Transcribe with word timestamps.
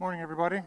Morning, 0.00 0.22
everybody. 0.22 0.62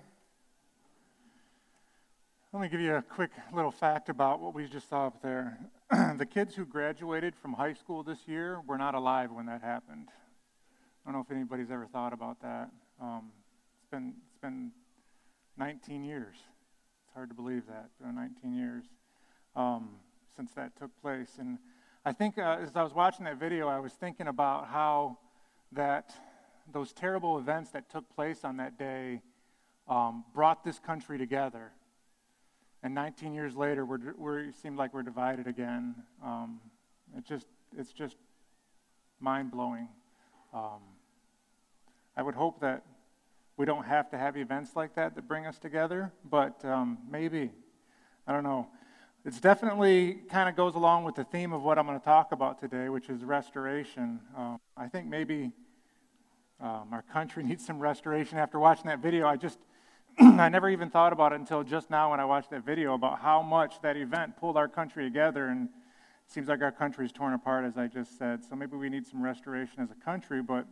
Let 2.51 2.62
me 2.62 2.70
give 2.70 2.82
you 2.82 2.93
a 2.98 3.01
quick 3.01 3.32
little 3.52 3.71
fact 3.71 4.09
about 4.09 4.40
what 4.40 4.54
we 4.54 4.67
just 4.67 4.88
saw 4.88 5.08
up 5.08 5.24
there. 5.24 5.58
the 6.20 6.25
kids 6.28 6.54
who 6.54 6.67
graduated 6.67 7.35
from 7.35 7.54
high 7.54 7.74
school 7.74 8.04
this 8.04 8.19
year 8.27 8.61
were 8.67 8.77
not 8.77 8.93
alive 8.93 9.31
when 9.31 9.47
that 9.47 9.63
happened. 9.63 10.09
I 10.11 11.11
don't 11.11 11.15
know 11.15 11.25
if 11.27 11.35
anybody's 11.35 11.71
ever 11.71 11.88
thought 11.88 12.13
about 12.13 12.43
that. 12.43 12.69
Um, 13.01 13.31
it's 13.79 13.89
been 13.89 14.13
it's 14.27 14.38
been 14.39 14.71
19 15.57 16.04
years. 16.04 16.36
It's 16.36 17.15
hard 17.15 17.29
to 17.29 17.36
believe 17.36 17.65
that. 17.65 17.86
It's 17.88 18.05
been 18.05 18.13
19 18.13 18.54
years 18.54 18.84
um, 19.55 19.95
since 20.36 20.52
that 20.52 20.77
took 20.77 20.91
place, 21.02 21.38
and 21.39 21.57
I 22.05 22.11
think 22.11 22.38
uh, 22.38 22.57
as 22.61 22.75
I 22.75 22.84
was 22.84 22.93
watching 22.93 23.25
that 23.25 23.39
video, 23.39 23.68
I 23.68 23.79
was 23.79 23.93
thinking 23.93 24.27
about 24.27 24.68
how 24.68 25.18
that 25.71 26.13
those 26.71 26.93
terrible 26.93 27.38
events 27.38 27.71
that 27.71 27.89
took 27.89 28.09
place 28.16 28.43
on 28.43 28.57
that 28.57 28.77
day 28.77 29.21
um, 29.88 30.23
brought 30.34 30.64
this 30.64 30.79
country 30.79 31.18
together. 31.18 31.71
And 32.82 32.94
19 32.94 33.34
years 33.34 33.56
later, 33.56 33.86
we're, 33.86 34.14
we're, 34.18 34.40
it 34.40 34.56
seemed 34.56 34.78
like 34.78 34.94
we're 34.94 35.04
divided 35.04 35.48
again. 35.48 35.96
Um, 36.23 36.60
it 37.18 37.26
just, 37.26 37.48
it's 37.78 37.94
just 37.94 38.18
mind 39.20 39.52
blowing. 39.52 39.88
Um, 40.54 40.82
I 42.16 42.22
would 42.22 42.36
hope 42.36 42.60
that 42.62 42.84
we 43.58 43.66
don't 43.66 43.86
have 43.86 44.09
to 44.12 44.18
have 44.18 44.36
events 44.36 44.72
like 44.76 44.95
that 44.95 45.16
that 45.16 45.28
bring 45.28 45.45
us 45.45 45.59
together, 45.59 46.12
but 46.30 46.64
um, 46.66 46.98
maybe. 47.09 47.52
I 48.28 48.34
don't 48.34 48.44
know. 48.44 48.68
It's 49.26 49.40
definitely 49.40 50.16
kind 50.30 50.50
of 50.50 50.56
goes 50.56 50.76
along 50.76 51.06
with 51.06 51.16
the 51.16 51.23
theme 51.23 51.54
of 51.54 51.62
what 51.62 51.78
I'm 51.80 51.86
going 51.86 52.00
to 52.00 52.04
talk 52.04 52.34
about 52.34 52.59
today, 52.59 52.90
which 52.90 53.09
is 53.09 53.23
restoration. 53.23 54.20
Um, 54.36 54.59
I 54.76 54.88
think 54.88 55.08
maybe 55.08 55.52
um, 56.63 56.88
our 56.94 57.03
country 57.03 57.44
needs 57.48 57.66
some 57.66 57.77
restoration. 57.77 58.38
After 58.38 58.58
watching 58.58 58.85
that 58.85 58.99
video, 58.99 59.27
I 59.27 59.35
just, 59.35 59.59
I 60.20 60.49
never 60.49 60.70
even 60.70 60.89
thought 60.89 61.13
about 61.13 61.34
it 61.34 61.39
until 61.39 61.63
just 61.63 61.89
now 61.89 62.12
when 62.12 62.20
I 62.20 62.26
watched 62.26 62.49
that 62.52 62.66
video 62.66 62.94
about 62.94 63.20
how 63.20 63.42
much 63.42 63.81
that 63.81 63.97
event 63.97 64.38
pulled 64.38 64.55
our 64.55 64.70
country 64.70 65.03
together. 65.03 65.47
And 65.47 65.66
it 65.66 66.31
seems 66.31 66.47
like 66.47 66.61
our 66.61 66.72
country 66.72 67.05
is 67.05 67.11
torn 67.11 67.33
apart, 67.33 67.66
as 67.66 67.78
I 67.78 67.88
just 67.88 68.17
said. 68.17 68.44
So 68.50 68.55
maybe 68.55 68.78
we 68.78 68.89
need 68.89 69.05
some 69.05 69.22
restoration 69.22 69.83
as 69.83 69.92
a 69.92 70.05
country. 70.05 70.42
But 70.42 70.66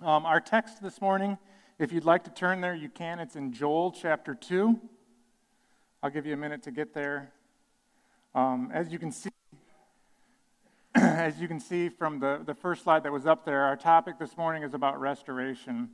um, 0.00 0.24
our 0.24 0.40
text 0.40 0.82
this 0.82 1.00
morning, 1.00 1.36
if 1.78 1.92
you'd 1.92 2.06
like 2.06 2.24
to 2.24 2.30
turn 2.30 2.62
there, 2.62 2.74
you 2.74 2.88
can. 2.88 3.20
It's 3.20 3.36
in 3.36 3.52
Joel 3.52 3.92
chapter 3.92 4.34
2. 4.34 4.80
I'll 6.02 6.10
give 6.10 6.24
you 6.24 6.32
a 6.32 6.38
minute 6.38 6.62
to 6.62 6.70
get 6.70 6.94
there. 6.94 7.30
Um, 8.34 8.70
as 8.72 8.90
you 8.90 8.98
can 8.98 9.12
see, 9.12 9.28
as 11.18 11.40
you 11.40 11.48
can 11.48 11.58
see 11.58 11.88
from 11.88 12.20
the, 12.20 12.40
the 12.44 12.54
first 12.54 12.84
slide 12.84 13.02
that 13.02 13.10
was 13.10 13.26
up 13.26 13.44
there, 13.44 13.62
our 13.62 13.76
topic 13.76 14.18
this 14.18 14.36
morning 14.36 14.62
is 14.62 14.74
about 14.74 15.00
restoration. 15.00 15.88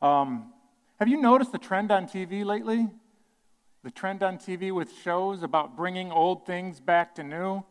Um, 0.00 0.52
have 0.98 1.08
you 1.08 1.20
noticed 1.20 1.52
the 1.52 1.58
trend 1.58 1.90
on 1.90 2.06
TV 2.06 2.46
lately? 2.46 2.88
The 3.84 3.90
trend 3.90 4.22
on 4.22 4.38
TV 4.38 4.72
with 4.72 4.90
shows 5.02 5.42
about 5.42 5.76
bringing 5.76 6.10
old 6.10 6.46
things 6.46 6.80
back 6.80 7.14
to 7.16 7.22
new? 7.22 7.62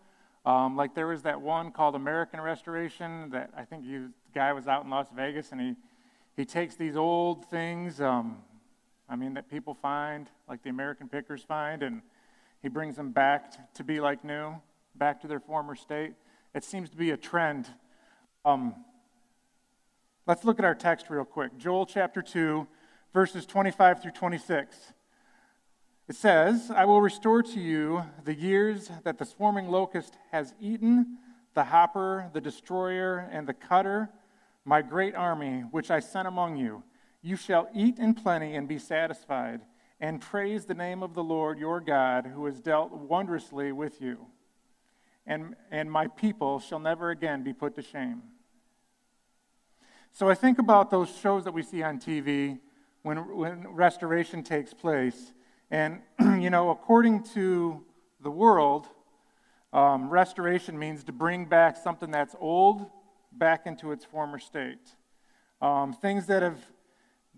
Um, 0.46 0.76
like 0.76 0.94
there 0.94 1.08
was 1.08 1.24
that 1.24 1.42
one 1.42 1.72
called 1.72 1.96
American 1.96 2.42
Restoration 2.42 3.32
that 3.32 3.50
I 3.58 3.64
think 3.64 3.84
you, 3.84 4.12
the 4.26 4.40
guy 4.40 4.54
was 4.54 4.68
out 4.68 4.84
in 4.84 4.90
Las 4.92 5.08
Vegas 5.16 5.52
and 5.52 5.60
he, 5.60 5.76
he 6.36 6.46
takes 6.46 6.76
these 6.76 6.96
old 6.96 7.46
things, 7.46 8.00
um, 8.02 8.38
I 9.10 9.16
mean, 9.16 9.34
that 9.34 9.50
people 9.50 9.74
find, 9.74 10.30
like 10.48 10.62
the 10.62 10.70
American 10.70 11.10
pickers 11.10 11.44
find, 11.44 11.82
and 11.82 12.02
he 12.62 12.70
brings 12.70 12.96
them 12.98 13.12
back 13.12 13.74
to 13.74 13.84
be 13.84 14.00
like 14.00 14.24
new 14.24 14.56
back 14.96 15.22
to 15.22 15.28
their 15.28 15.40
former 15.40 15.76
state. 15.76 16.14
It 16.54 16.64
seems 16.64 16.90
to 16.90 16.98
be 16.98 17.12
a 17.12 17.18
trend. 17.18 17.68
Um, 18.44 18.76
let's 20.28 20.44
look 20.44 20.60
at 20.60 20.66
our 20.66 20.76
text 20.76 21.10
real 21.10 21.26
quick. 21.26 21.58
Joel 21.58 21.86
chapter 21.86 22.22
2, 22.22 22.68
verses 23.14 23.46
25 23.46 24.02
through 24.02 24.12
26. 24.12 24.94
It 26.10 26.16
says, 26.16 26.72
I 26.76 26.86
will 26.86 27.02
restore 27.02 27.42
to 27.42 27.60
you 27.60 28.04
the 28.26 28.34
years 28.34 28.92
that 29.04 29.18
the 29.18 29.26
swarming 29.26 29.70
locust 29.70 30.18
has 30.32 30.54
eaten, 30.60 31.18
the 31.54 31.64
hopper, 31.64 32.30
the 32.34 32.42
destroyer, 32.42 33.30
and 33.32 33.48
the 33.48 33.54
cutter, 33.54 34.10
my 34.66 34.82
great 34.82 35.16
army, 35.16 35.62
which 35.72 35.90
I 35.90 36.00
sent 36.00 36.28
among 36.28 36.58
you. 36.58 36.84
You 37.22 37.38
shall 37.38 37.70
eat 37.74 37.98
in 37.98 38.14
plenty 38.14 38.56
and 38.56 38.68
be 38.68 38.78
satisfied, 38.78 39.62
and 40.00 40.20
praise 40.20 40.66
the 40.66 40.74
name 40.74 41.02
of 41.02 41.14
the 41.14 41.24
Lord 41.24 41.60
your 41.60 41.80
God, 41.80 42.26
who 42.26 42.46
has 42.46 42.60
dealt 42.60 42.92
wondrously 42.92 43.72
with 43.72 44.02
you 44.02 44.28
and, 45.26 45.56
and 45.70 45.92
my 45.92 46.08
people 46.08 46.60
shall 46.60 46.80
never 46.80 47.12
again 47.12 47.44
be 47.44 47.54
put 47.54 47.76
to 47.76 47.82
shame. 47.82 48.24
So 50.12 50.30
I 50.30 50.36
think 50.36 50.60
about 50.60 50.92
those 50.92 51.10
shows 51.10 51.46
that 51.46 51.54
we 51.54 51.64
see 51.64 51.84
on 51.84 52.00
TV 52.00 52.60
when, 53.04 53.18
when 53.38 53.68
restoration 53.70 54.44
takes 54.44 54.74
place. 54.74 55.32
And, 55.70 56.02
you 56.20 56.50
know, 56.50 56.70
according 56.70 57.24
to 57.36 57.82
the 58.22 58.30
world, 58.30 58.88
um, 59.74 60.10
restoration 60.10 60.78
means 60.78 61.04
to 61.06 61.14
bring 61.14 61.46
back 61.46 61.78
something 61.78 62.12
that's 62.12 62.36
old 62.40 62.88
back 63.32 63.66
into 63.66 63.92
its 63.92 64.04
former 64.04 64.38
state. 64.38 64.96
Um, 65.62 65.94
things 65.94 66.28
that 66.28 66.44
have, 66.44 66.60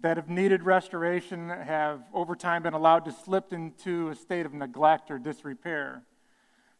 that 0.01 0.17
have 0.17 0.29
needed 0.29 0.63
restoration 0.63 1.49
have 1.49 2.01
over 2.11 2.35
time 2.35 2.63
been 2.63 2.73
allowed 2.73 3.05
to 3.05 3.11
slip 3.11 3.53
into 3.53 4.09
a 4.09 4.15
state 4.15 4.47
of 4.47 4.53
neglect 4.53 5.11
or 5.11 5.19
disrepair. 5.19 6.03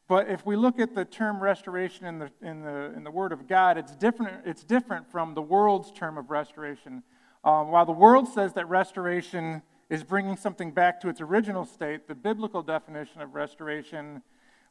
But 0.08 0.30
if 0.30 0.46
we 0.46 0.56
look 0.56 0.80
at 0.80 0.96
the 0.96 1.06
term 1.06 1.42
restoration 1.42 2.06
in 2.06 2.20
the, 2.20 2.30
in 2.42 2.62
the, 2.62 2.94
in 2.96 3.04
the 3.04 3.12
Word 3.12 3.32
of 3.32 3.48
God, 3.48 3.78
it's 3.78 3.96
different, 3.96 4.42
it's 4.46 4.64
different 4.64 5.10
from 5.10 5.34
the 5.34 5.42
world's 5.42 5.92
term 5.92 6.18
of 6.18 6.30
restoration. 6.30 7.04
Um, 7.44 7.72
while 7.72 7.86
the 7.86 7.94
world 7.94 8.28
says 8.28 8.54
that 8.54 8.68
restoration 8.68 9.62
is 9.90 10.04
bringing 10.04 10.36
something 10.36 10.72
back 10.72 11.00
to 11.02 11.10
its 11.10 11.22
original 11.22 11.66
state, 11.66 12.08
the 12.08 12.16
biblical 12.16 12.62
definition 12.62 13.22
of 13.22 13.34
restoration 13.34 14.22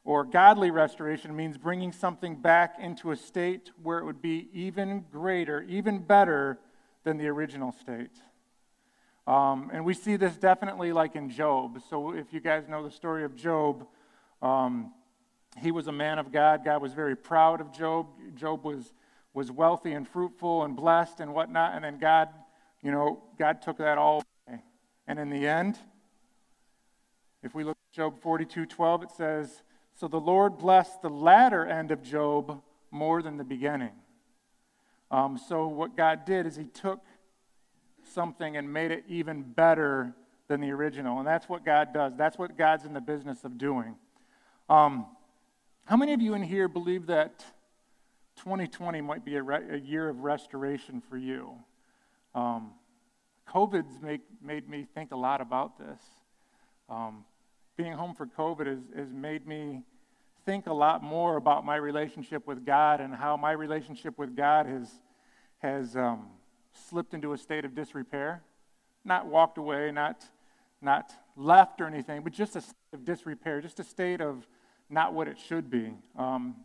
or 0.05 0.23
godly 0.23 0.69
restoration 0.69 1.35
means 1.35 1.57
bringing 1.57 1.91
something 1.91 2.35
back 2.35 2.75
into 2.79 3.11
a 3.11 3.15
state 3.15 3.71
where 3.81 3.99
it 3.99 4.05
would 4.05 4.21
be 4.21 4.49
even 4.53 5.05
greater, 5.11 5.61
even 5.63 5.99
better 5.99 6.59
than 7.03 7.17
the 7.17 7.27
original 7.27 7.71
state. 7.71 8.11
Um, 9.25 9.71
and 9.73 9.85
we 9.85 9.93
see 9.93 10.17
this 10.17 10.35
definitely 10.35 10.91
like 10.91 11.15
in 11.15 11.29
Job. 11.29 11.81
So 11.89 12.13
if 12.13 12.33
you 12.33 12.41
guys 12.41 12.67
know 12.67 12.83
the 12.83 12.91
story 12.91 13.23
of 13.23 13.35
Job, 13.35 13.87
um, 14.41 14.91
he 15.61 15.71
was 15.71 15.87
a 15.87 15.91
man 15.91 16.19
of 16.19 16.31
God. 16.31 16.65
God 16.65 16.81
was 16.81 16.93
very 16.93 17.15
proud 17.15 17.61
of 17.61 17.71
Job. 17.71 18.07
Job 18.35 18.63
was, 18.63 18.93
was 19.33 19.51
wealthy 19.51 19.91
and 19.93 20.07
fruitful 20.07 20.63
and 20.63 20.75
blessed 20.75 21.19
and 21.19 21.33
whatnot. 21.33 21.75
And 21.75 21.83
then 21.83 21.99
God, 21.99 22.29
you 22.81 22.91
know, 22.91 23.23
God 23.37 23.61
took 23.61 23.77
that 23.77 23.97
all 23.97 24.23
away. 24.47 24.61
And 25.07 25.19
in 25.19 25.29
the 25.29 25.47
end, 25.47 25.77
if 27.43 27.53
we 27.53 27.63
look 27.63 27.77
at 27.91 27.95
Job 27.95 28.21
42 28.21 28.65
12, 28.65 29.03
it 29.03 29.11
says, 29.11 29.61
So 29.93 30.07
the 30.07 30.19
Lord 30.19 30.57
blessed 30.57 31.01
the 31.01 31.09
latter 31.09 31.65
end 31.65 31.91
of 31.91 32.01
Job 32.01 32.61
more 32.89 33.21
than 33.21 33.37
the 33.37 33.43
beginning. 33.43 33.91
Um, 35.11 35.37
so 35.37 35.67
what 35.67 35.95
God 35.95 36.25
did 36.25 36.47
is 36.47 36.55
he 36.55 36.65
took 36.65 37.01
something 38.03 38.57
and 38.57 38.71
made 38.71 38.91
it 38.91 39.03
even 39.07 39.43
better 39.43 40.15
than 40.47 40.61
the 40.61 40.71
original. 40.71 41.19
And 41.19 41.27
that's 41.27 41.47
what 41.47 41.65
God 41.65 41.93
does. 41.93 42.13
That's 42.17 42.37
what 42.37 42.57
God's 42.57 42.85
in 42.85 42.93
the 42.93 43.01
business 43.01 43.43
of 43.43 43.57
doing. 43.57 43.95
Um, 44.69 45.05
how 45.85 45.97
many 45.97 46.13
of 46.13 46.21
you 46.21 46.33
in 46.33 46.41
here 46.41 46.69
believe 46.69 47.07
that 47.07 47.43
2020 48.37 49.01
might 49.01 49.25
be 49.25 49.35
a, 49.35 49.43
re- 49.43 49.67
a 49.69 49.77
year 49.77 50.07
of 50.07 50.19
restoration 50.19 51.01
for 51.09 51.17
you? 51.17 51.55
Um, 52.33 52.71
COVID's 53.49 54.01
make, 54.01 54.21
made 54.41 54.69
me 54.69 54.87
think 54.95 55.11
a 55.11 55.15
lot 55.17 55.41
about 55.41 55.77
this. 55.77 56.01
Um, 56.89 57.25
being 57.75 57.91
home 57.91 58.15
for 58.15 58.25
COVID 58.25 58.65
has, 58.65 58.79
has 58.95 59.11
made 59.11 59.45
me 59.45 59.83
think 60.45 60.67
a 60.67 60.73
lot 60.73 61.03
more 61.03 61.35
about 61.35 61.65
my 61.65 61.75
relationship 61.75 62.47
with 62.47 62.65
God 62.65 63.01
and 63.01 63.13
how 63.13 63.35
my 63.35 63.51
relationship 63.51 64.17
with 64.17 64.37
God 64.37 64.65
has, 64.65 64.89
has 65.59 65.97
um, 65.97 66.27
slipped 66.89 67.13
into 67.13 67.33
a 67.33 67.37
state 67.37 67.65
of 67.65 67.75
disrepair. 67.75 68.41
Not 69.03 69.27
walked 69.27 69.57
away, 69.57 69.91
not, 69.91 70.23
not 70.81 71.11
left 71.35 71.81
or 71.81 71.87
anything, 71.87 72.23
but 72.23 72.31
just 72.31 72.55
a 72.55 72.61
state 72.61 72.73
of 72.93 73.03
disrepair, 73.03 73.59
just 73.59 73.81
a 73.81 73.83
state 73.83 74.21
of 74.21 74.47
not 74.93 75.13
what 75.13 75.27
it 75.27 75.37
should 75.39 75.69
be. 75.69 75.93
Um, 76.17 76.55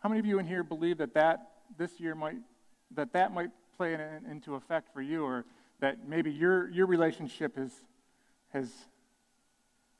how 0.00 0.08
many 0.08 0.18
of 0.18 0.26
you 0.26 0.38
in 0.38 0.46
here 0.46 0.62
believe 0.62 0.98
that, 0.98 1.14
that 1.14 1.50
this 1.78 1.98
year 1.98 2.14
might 2.14 2.36
that 2.94 3.12
that 3.12 3.34
might 3.34 3.50
play 3.76 3.94
in, 3.94 4.00
into 4.30 4.54
effect 4.54 4.92
for 4.92 5.02
you, 5.02 5.24
or 5.24 5.44
that 5.80 6.08
maybe 6.08 6.30
your 6.30 6.70
your 6.70 6.86
relationship 6.86 7.56
has 7.56 7.72
has 8.48 8.72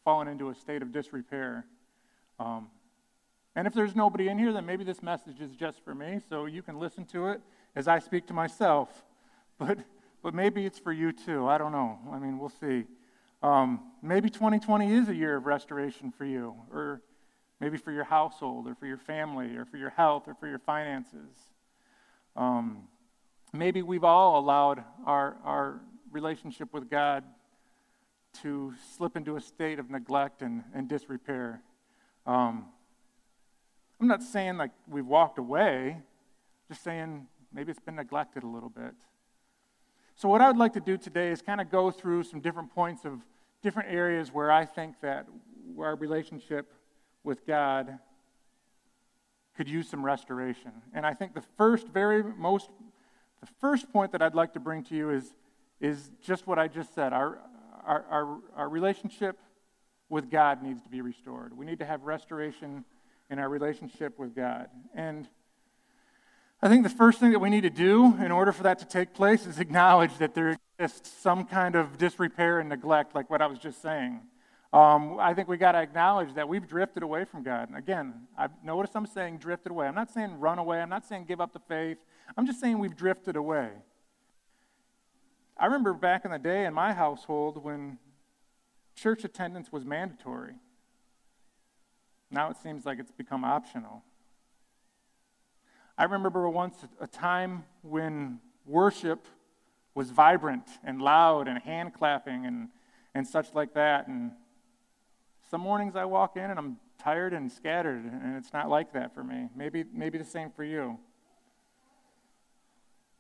fallen 0.05 0.28
into 0.28 0.50
a 0.50 0.55
state 0.55 0.82
of 0.82 0.93
disrepair? 0.93 1.67
Um, 2.38 2.69
and 3.55 3.67
if 3.67 3.72
there's 3.72 3.96
nobody 3.96 4.29
in 4.29 4.38
here, 4.38 4.52
then 4.52 4.67
maybe 4.67 4.84
this 4.84 5.02
message 5.02 5.40
is 5.40 5.52
just 5.52 5.82
for 5.82 5.94
me, 5.94 6.20
so 6.29 6.44
you 6.44 6.62
can 6.62 6.79
listen 6.79 7.06
to 7.06 7.29
it 7.29 7.40
as 7.75 7.88
I 7.88 7.99
speak 7.99 8.26
to 8.29 8.34
myself. 8.34 8.90
But 9.58 9.79
but 10.22 10.34
maybe 10.34 10.67
it's 10.67 10.79
for 10.79 10.93
you 10.93 11.12
too. 11.12 11.46
I 11.46 11.56
don't 11.56 11.72
know. 11.72 11.99
I 12.12 12.19
mean, 12.19 12.38
we'll 12.38 12.50
see. 12.50 12.84
Um, 13.43 13.81
maybe 14.03 14.31
2020 14.31 14.93
is 14.93 15.09
a 15.09 15.15
year 15.15 15.37
of 15.37 15.47
restoration 15.47 16.11
for 16.11 16.25
you, 16.25 16.55
or 16.73 17.03
maybe 17.61 17.77
for 17.77 17.93
your 17.93 18.05
household, 18.05 18.67
or 18.67 18.75
for 18.75 18.87
your 18.87 18.99
family, 18.99 19.56
or 19.56 19.65
for 19.65 19.77
your 19.77 19.91
health, 19.91 20.25
or 20.27 20.35
for 20.35 20.49
your 20.49 20.59
finances. 20.59 21.37
Um, 22.35 22.88
maybe 23.53 23.83
we've 23.83 24.05
all 24.05 24.38
allowed 24.38 24.83
our, 25.05 25.37
our 25.44 25.81
relationship 26.11 26.73
with 26.73 26.91
God 26.91 27.25
to 28.43 28.75
slip 28.97 29.17
into 29.17 29.37
a 29.37 29.41
state 29.41 29.79
of 29.79 29.91
neglect 29.91 30.43
and, 30.43 30.65
and 30.75 30.89
disrepair. 30.89 31.62
Um, 32.27 32.67
I'm 34.00 34.09
not 34.09 34.23
saying 34.23 34.56
like 34.59 34.73
we've 34.87 35.06
walked 35.06 35.39
away, 35.39 35.99
just 36.69 36.82
saying 36.82 37.27
maybe 37.53 37.71
it's 37.71 37.81
been 37.81 37.97
neglected 37.97 38.43
a 38.43 38.47
little 38.47 38.69
bit. 38.69 38.94
So, 40.19 40.31
what 40.31 40.41
I 40.41 40.47
would 40.47 40.57
like 40.57 40.73
to 40.73 40.81
do 40.81 40.97
today 40.97 41.29
is 41.29 41.43
kind 41.43 41.61
of 41.61 41.71
go 41.71 41.91
through 41.91 42.23
some 42.23 42.41
different 42.41 42.75
points 42.75 43.05
of 43.05 43.21
different 43.63 43.91
areas 43.93 44.33
where 44.33 44.51
I 44.51 44.65
think 44.65 44.99
that 45.03 45.27
our 45.79 45.95
relationship 45.95 46.73
with 47.23 47.47
God 47.47 47.99
could 49.59 49.69
use 49.69 49.91
some 49.91 50.03
restoration. 50.03 50.73
And 50.95 51.05
I 51.05 51.13
think 51.13 51.35
the 51.35 51.45
first, 51.59 51.89
very 51.89 52.23
most, 52.23 52.71
the 53.43 53.49
first 53.61 53.93
point 53.93 54.13
that 54.13 54.23
I'd 54.23 54.35
like 54.35 54.55
to 54.55 54.61
bring 54.61 54.85
to 54.85 54.95
you 54.95 55.11
is, 55.11 55.35
is 55.83 56.11
just 56.23 56.47
what 56.47 56.59
I 56.59 56.67
just 56.67 56.95
said. 56.95 57.13
Our, 57.13 57.39
our, 57.85 58.05
our, 58.11 58.39
our 58.57 58.69
relationship 58.71 59.39
with 60.09 60.31
God 60.31 60.63
needs 60.63 60.81
to 60.81 60.89
be 60.89 61.03
restored. 61.03 61.55
We 61.55 61.67
need 61.67 61.79
to 61.81 61.85
have 61.85 62.05
restoration 62.05 62.87
in 63.29 63.39
our 63.39 63.51
relationship 63.51 64.19
with 64.19 64.35
God. 64.35 64.69
And 64.95 65.29
I 66.67 66.69
think 66.69 66.83
the 66.83 66.91
first 66.91 67.21
thing 67.21 67.31
that 67.31 67.39
we 67.39 67.49
need 67.49 67.61
to 67.61 67.71
do 67.71 68.17
in 68.17 68.33
order 68.33 68.51
for 68.51 68.65
that 68.65 68.81
to 68.81 68.85
take 68.85 69.15
place 69.15 69.47
is 69.47 69.61
acknowledge 69.61 70.19
that 70.19 70.35
there 70.35 70.59
exists 70.81 71.09
some 71.23 71.45
kind 71.45 71.77
of 71.77 71.97
disrepair 71.97 72.59
and 72.59 72.69
neglect, 72.69 73.15
like 73.15 73.31
what 73.31 73.41
I 73.41 73.47
was 73.47 73.61
just 73.61 73.81
saying. 73.81 74.21
Um, 74.73 75.17
I 75.21 75.33
think 75.33 75.47
we 75.47 75.59
got 75.59 75.73
to 75.73 75.79
acknowledge 75.79 76.35
that 76.35 76.49
we've 76.49 76.67
drifted 76.67 77.05
away 77.05 77.25
from 77.25 77.45
God. 77.45 77.69
Again, 77.77 78.27
I've 78.37 78.51
noticed 78.65 78.97
I'm 78.97 79.07
saying 79.07 79.39
drifted 79.39 79.71
away. 79.71 79.87
I'm 79.87 79.95
not 79.95 80.11
saying 80.11 80.41
run 80.41 80.59
away. 80.59 80.81
I'm 80.81 80.89
not 80.89 81.07
saying 81.07 81.27
give 81.29 81.41
up 81.41 81.53
the 81.53 81.61
faith. 81.69 81.99
I'm 82.37 82.49
just 82.49 82.59
saying 82.59 82.81
we've 82.81 82.97
drifted 82.97 83.37
away. 83.37 83.69
I 85.57 85.67
remember 85.67 85.95
back 85.95 86.25
in 86.25 86.33
the 86.33 86.39
day 86.41 86.65
in 86.65 86.75
my 86.75 86.93
household 86.93 87.63
when 87.63 87.99
church 88.97 89.23
attendance 89.23 89.71
was 89.71 89.85
mandatory. 89.85 90.55
Now 92.29 92.51
it 92.51 92.57
seems 92.61 92.85
like 92.85 92.99
it's 92.99 93.13
become 93.13 93.45
optional. 93.45 94.03
I 95.98 96.04
remember 96.04 96.48
once 96.48 96.76
a 97.00 97.06
time 97.06 97.64
when 97.82 98.40
worship 98.66 99.26
was 99.94 100.10
vibrant 100.10 100.66
and 100.84 101.00
loud 101.00 101.48
and 101.48 101.58
hand 101.58 101.94
clapping 101.94 102.44
and, 102.44 102.69
and 103.14 103.26
such 103.26 103.54
like 103.54 103.72
that. 103.75 104.06
And 104.06 104.32
some 105.50 105.62
mornings 105.62 105.96
I 105.96 106.04
walk 106.04 106.37
in 106.37 106.50
and 106.50 106.58
I'm 106.58 106.76
tired 106.98 107.32
and 107.32 107.50
scattered, 107.50 108.04
and 108.04 108.37
it's 108.37 108.52
not 108.52 108.69
like 108.69 108.93
that 108.93 109.14
for 109.14 109.25
me. 109.25 109.48
Maybe, 109.56 109.84
maybe 109.90 110.19
the 110.19 110.25
same 110.25 110.50
for 110.50 110.64
you. 110.64 110.98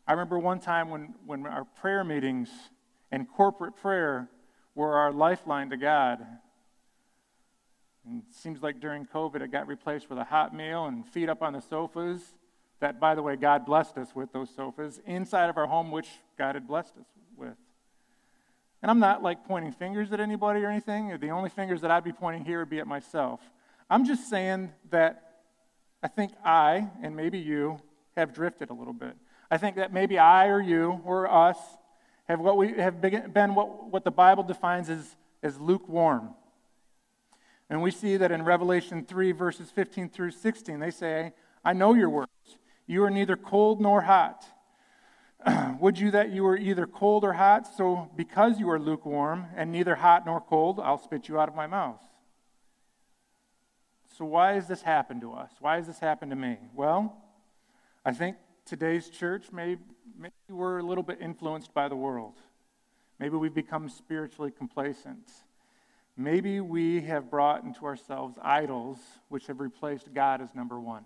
I 0.06 0.12
remember 0.12 0.38
one 0.38 0.60
time 0.60 0.90
when, 0.90 1.14
when 1.24 1.46
our 1.46 1.64
prayer 1.64 2.04
meetings 2.04 2.50
and 3.10 3.26
corporate 3.26 3.76
prayer 3.76 4.28
were 4.74 4.96
our 4.96 5.12
lifeline 5.12 5.70
to 5.70 5.78
God. 5.78 6.24
And 8.06 8.22
it 8.28 8.34
seems 8.34 8.62
like 8.62 8.80
during 8.80 9.06
COVID, 9.06 9.40
it 9.40 9.50
got 9.50 9.66
replaced 9.66 10.10
with 10.10 10.18
a 10.18 10.24
hot 10.24 10.54
meal 10.54 10.84
and 10.84 11.06
feet 11.06 11.30
up 11.30 11.42
on 11.42 11.54
the 11.54 11.60
sofas. 11.62 12.34
That, 12.80 13.00
by 13.00 13.14
the 13.14 13.22
way, 13.22 13.36
God 13.36 13.64
blessed 13.64 13.96
us 13.96 14.14
with 14.14 14.32
those 14.32 14.50
sofas 14.54 15.00
inside 15.06 15.48
of 15.48 15.56
our 15.56 15.66
home, 15.66 15.90
which 15.90 16.08
God 16.36 16.54
had 16.54 16.66
blessed 16.66 16.96
us 16.98 17.06
with. 17.36 17.56
And 18.82 18.90
I'm 18.90 18.98
not 18.98 19.22
like 19.22 19.46
pointing 19.46 19.72
fingers 19.72 20.12
at 20.12 20.20
anybody 20.20 20.60
or 20.60 20.68
anything. 20.68 21.16
The 21.18 21.30
only 21.30 21.48
fingers 21.48 21.80
that 21.80 21.90
I'd 21.90 22.04
be 22.04 22.12
pointing 22.12 22.44
here 22.44 22.60
would 22.60 22.70
be 22.70 22.78
at 22.78 22.86
myself. 22.86 23.40
I'm 23.88 24.04
just 24.04 24.28
saying 24.28 24.72
that 24.90 25.22
I 26.02 26.08
think 26.08 26.32
I, 26.44 26.88
and 27.02 27.16
maybe 27.16 27.38
you, 27.38 27.80
have 28.16 28.32
drifted 28.32 28.70
a 28.70 28.72
little 28.72 28.92
bit. 28.92 29.14
I 29.50 29.58
think 29.58 29.76
that 29.76 29.92
maybe 29.92 30.18
I 30.18 30.46
or 30.46 30.60
you 30.60 31.00
or 31.04 31.30
us 31.30 31.58
have 32.28 32.40
what 32.40 32.56
we 32.56 32.72
have 32.74 33.00
been 33.00 33.54
what, 33.54 33.90
what 33.90 34.04
the 34.04 34.10
Bible 34.10 34.42
defines 34.42 34.90
as, 34.90 35.16
as 35.42 35.60
lukewarm. 35.60 36.30
And 37.68 37.82
we 37.82 37.90
see 37.90 38.16
that 38.16 38.30
in 38.30 38.44
Revelation 38.44 39.04
3, 39.04 39.32
verses 39.32 39.70
15 39.70 40.08
through 40.08 40.30
16, 40.30 40.78
they 40.78 40.90
say, 40.90 41.32
I 41.64 41.72
know 41.72 41.94
your 41.94 42.08
works. 42.08 42.30
You 42.86 43.02
are 43.04 43.10
neither 43.10 43.36
cold 43.36 43.80
nor 43.80 44.02
hot. 44.02 44.44
Would 45.80 45.98
you 45.98 46.10
that 46.12 46.30
you 46.30 46.44
were 46.44 46.56
either 46.56 46.86
cold 46.86 47.24
or 47.24 47.32
hot? 47.32 47.66
So, 47.76 48.10
because 48.16 48.58
you 48.58 48.70
are 48.70 48.78
lukewarm 48.78 49.46
and 49.56 49.72
neither 49.72 49.96
hot 49.96 50.24
nor 50.24 50.40
cold, 50.40 50.80
I'll 50.80 50.98
spit 50.98 51.28
you 51.28 51.38
out 51.38 51.48
of 51.48 51.54
my 51.54 51.66
mouth. 51.66 52.00
So, 54.16 54.24
why 54.24 54.52
has 54.52 54.66
this 54.66 54.82
happened 54.82 55.20
to 55.22 55.32
us? 55.32 55.50
Why 55.60 55.76
has 55.76 55.86
this 55.86 55.98
happened 55.98 56.30
to 56.30 56.36
me? 56.36 56.58
Well, 56.74 57.16
I 58.04 58.12
think 58.12 58.36
today's 58.64 59.10
church, 59.10 59.46
maybe, 59.52 59.80
maybe 60.18 60.32
we're 60.48 60.78
a 60.78 60.82
little 60.82 61.04
bit 61.04 61.18
influenced 61.20 61.74
by 61.74 61.88
the 61.88 61.96
world. 61.96 62.34
Maybe 63.18 63.36
we've 63.36 63.54
become 63.54 63.88
spiritually 63.88 64.50
complacent. 64.50 65.30
Maybe 66.16 66.60
we 66.60 67.02
have 67.02 67.30
brought 67.30 67.64
into 67.64 67.84
ourselves 67.84 68.38
idols 68.40 68.98
which 69.28 69.46
have 69.48 69.60
replaced 69.60 70.14
God 70.14 70.40
as 70.40 70.54
number 70.54 70.80
one. 70.80 71.04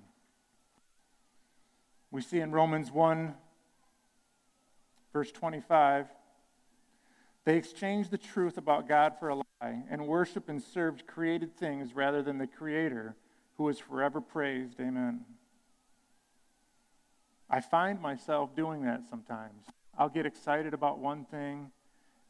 We 2.11 2.21
see 2.21 2.41
in 2.41 2.51
Romans 2.51 2.91
1, 2.91 3.35
verse 5.13 5.31
25, 5.31 6.07
they 7.45 7.57
exchanged 7.57 8.11
the 8.11 8.19
truth 8.19 8.59
about 8.59 8.89
God 8.89 9.15
for 9.19 9.29
a 9.29 9.37
lie 9.37 9.83
and 9.89 10.07
worship 10.07 10.49
and 10.49 10.63
served 10.63 11.07
created 11.07 11.57
things 11.57 11.95
rather 11.95 12.23
than 12.23 12.39
the 12.39 12.47
Creator 12.47 13.17
who 13.57 13.69
is 13.69 13.79
forever 13.79 14.21
praised. 14.21 14.81
Amen. 14.81 15.21
I 17.49 17.61
find 17.61 18.01
myself 18.01 18.55
doing 18.57 18.83
that 18.83 19.03
sometimes. 19.09 19.65
I'll 19.97 20.09
get 20.09 20.27
excited 20.27 20.75
about 20.75 20.99
one 20.99 21.25
thing 21.25 21.71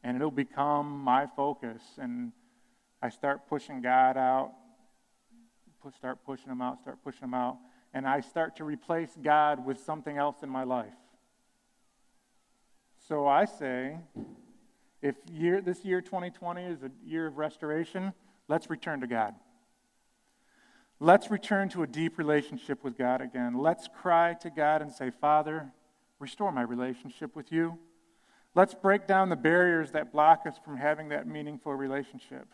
and 0.03 0.15
it'll 0.15 0.31
become 0.31 0.99
my 0.99 1.27
focus, 1.27 1.81
and 1.99 2.31
I 3.01 3.09
start 3.09 3.47
pushing 3.47 3.81
God 3.81 4.17
out, 4.17 4.51
start 5.95 6.19
pushing 6.25 6.49
Him 6.49 6.61
out, 6.61 6.79
start 6.81 6.97
pushing 7.03 7.23
Him 7.23 7.33
out 7.33 7.57
and 7.93 8.07
I 8.07 8.21
start 8.21 8.55
to 8.57 8.63
replace 8.63 9.09
God 9.21 9.65
with 9.65 9.79
something 9.79 10.17
else 10.17 10.37
in 10.43 10.49
my 10.49 10.63
life. 10.63 10.93
So 13.07 13.27
I 13.27 13.45
say, 13.45 13.97
if 15.01 15.15
year, 15.31 15.61
this 15.61 15.83
year 15.83 16.01
2020 16.01 16.63
is 16.63 16.83
a 16.83 16.91
year 17.03 17.27
of 17.27 17.37
restoration, 17.37 18.13
let's 18.47 18.69
return 18.69 19.01
to 19.01 19.07
God. 19.07 19.35
Let's 20.99 21.31
return 21.31 21.67
to 21.69 21.81
a 21.81 21.87
deep 21.87 22.19
relationship 22.19 22.83
with 22.83 22.97
God 22.97 23.21
again. 23.21 23.57
Let's 23.57 23.87
cry 23.87 24.35
to 24.35 24.51
God 24.51 24.83
and 24.83 24.91
say, 24.91 25.09
Father, 25.09 25.71
restore 26.19 26.51
my 26.51 26.61
relationship 26.61 27.35
with 27.35 27.51
you. 27.51 27.79
Let's 28.53 28.75
break 28.75 29.07
down 29.07 29.29
the 29.29 29.35
barriers 29.35 29.91
that 29.91 30.11
block 30.11 30.43
us 30.45 30.55
from 30.63 30.77
having 30.77 31.09
that 31.09 31.25
meaningful 31.25 31.73
relationship. 31.73 32.47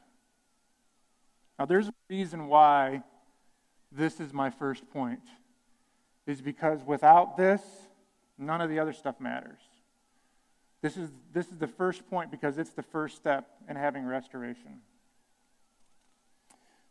Now, 1.59 1.65
there's 1.65 1.89
a 1.89 1.93
reason 2.09 2.47
why 2.47 3.03
this 3.91 4.19
is 4.19 4.33
my 4.33 4.49
first 4.49 4.89
point, 4.91 5.21
is 6.25 6.41
because 6.41 6.83
without 6.85 7.37
this, 7.37 7.61
none 8.37 8.61
of 8.61 8.69
the 8.69 8.79
other 8.79 8.93
stuff 8.93 9.19
matters. 9.19 9.59
This 10.81 10.97
is, 10.97 11.09
this 11.33 11.47
is 11.47 11.57
the 11.57 11.67
first 11.67 12.07
point 12.09 12.31
because 12.31 12.57
it's 12.57 12.71
the 12.71 12.83
first 12.83 13.15
step 13.15 13.47
in 13.69 13.75
having 13.75 14.05
restoration. 14.05 14.81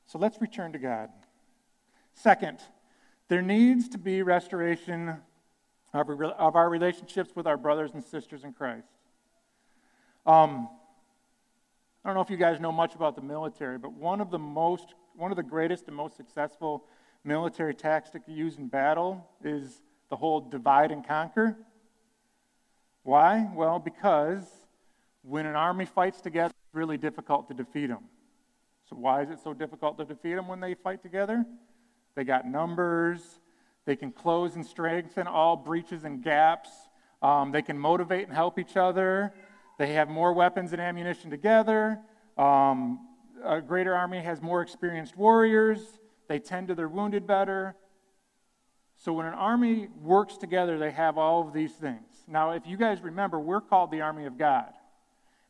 So 0.06 0.18
let's 0.18 0.40
return 0.40 0.72
to 0.72 0.78
God. 0.78 1.10
Second, 2.14 2.58
there 3.28 3.42
needs 3.42 3.88
to 3.90 3.98
be 3.98 4.22
restoration 4.22 5.16
of, 5.92 6.10
of 6.10 6.56
our 6.56 6.68
relationships 6.68 7.30
with 7.34 7.46
our 7.46 7.56
brothers 7.56 7.92
and 7.94 8.02
sisters 8.02 8.44
in 8.44 8.52
Christ. 8.52 8.88
Um, 10.24 10.68
I 12.04 12.08
don't 12.08 12.14
know 12.14 12.22
if 12.22 12.30
you 12.30 12.36
guys 12.36 12.60
know 12.60 12.72
much 12.72 12.94
about 12.94 13.16
the 13.16 13.22
military, 13.22 13.78
but 13.78 13.92
one 13.92 14.20
of 14.20 14.30
the 14.30 14.38
most 14.38 14.94
one 15.16 15.30
of 15.30 15.37
the 15.37 15.42
greatest 15.42 15.87
and 15.87 15.96
most 15.96 16.16
successful 16.16 16.85
military 17.25 17.75
tactics 17.75 18.28
used 18.28 18.58
in 18.58 18.68
battle 18.68 19.26
is 19.42 19.82
the 20.11 20.16
whole 20.16 20.40
divide 20.40 20.92
and 20.92 21.06
conquer. 21.06 21.56
Why? 23.02 23.49
Well, 23.54 23.78
because 23.78 24.44
when 25.23 25.46
an 25.46 25.56
army 25.56 25.87
fights 25.87 26.20
together, 26.20 26.54
it's 26.66 26.75
really 26.75 26.99
difficult 26.99 27.49
to 27.49 27.54
defeat 27.54 27.87
them. 27.87 28.04
So, 28.88 28.96
why 28.96 29.23
is 29.23 29.30
it 29.30 29.38
so 29.42 29.52
difficult 29.52 29.99
to 29.99 30.04
defeat 30.04 30.35
them 30.35 30.46
when 30.46 30.61
they 30.61 30.75
fight 30.75 31.02
together? 31.02 31.44
They 32.14 32.25
got 32.25 32.46
numbers, 32.46 33.40
they 33.85 33.96
can 33.96 34.12
close 34.12 34.54
and 34.54 34.64
strengthen 34.64 35.26
all 35.26 35.56
breaches 35.56 36.04
and 36.04 36.23
gaps, 36.23 36.70
um, 37.23 37.50
they 37.50 37.62
can 37.62 37.78
motivate 37.78 38.26
and 38.26 38.35
help 38.35 38.58
each 38.58 38.76
other, 38.76 39.32
they 39.78 39.94
have 39.94 40.08
more 40.08 40.32
weapons 40.32 40.73
and 40.73 40.80
ammunition 40.80 41.30
together. 41.30 41.99
Um, 42.38 43.00
a 43.46 43.60
greater 43.60 43.94
army 43.94 44.20
has 44.20 44.42
more 44.42 44.62
experienced 44.62 45.16
warriors, 45.16 45.98
they 46.28 46.38
tend 46.38 46.68
to 46.68 46.74
their 46.74 46.88
wounded 46.88 47.26
better. 47.26 47.76
So 48.96 49.12
when 49.12 49.26
an 49.26 49.34
army 49.34 49.88
works 50.02 50.36
together, 50.36 50.78
they 50.78 50.90
have 50.90 51.18
all 51.18 51.46
of 51.46 51.52
these 51.52 51.72
things. 51.72 52.24
Now, 52.26 52.52
if 52.52 52.66
you 52.66 52.76
guys 52.76 53.00
remember, 53.02 53.38
we're 53.38 53.60
called 53.60 53.90
the 53.90 54.00
army 54.00 54.24
of 54.24 54.38
God. 54.38 54.72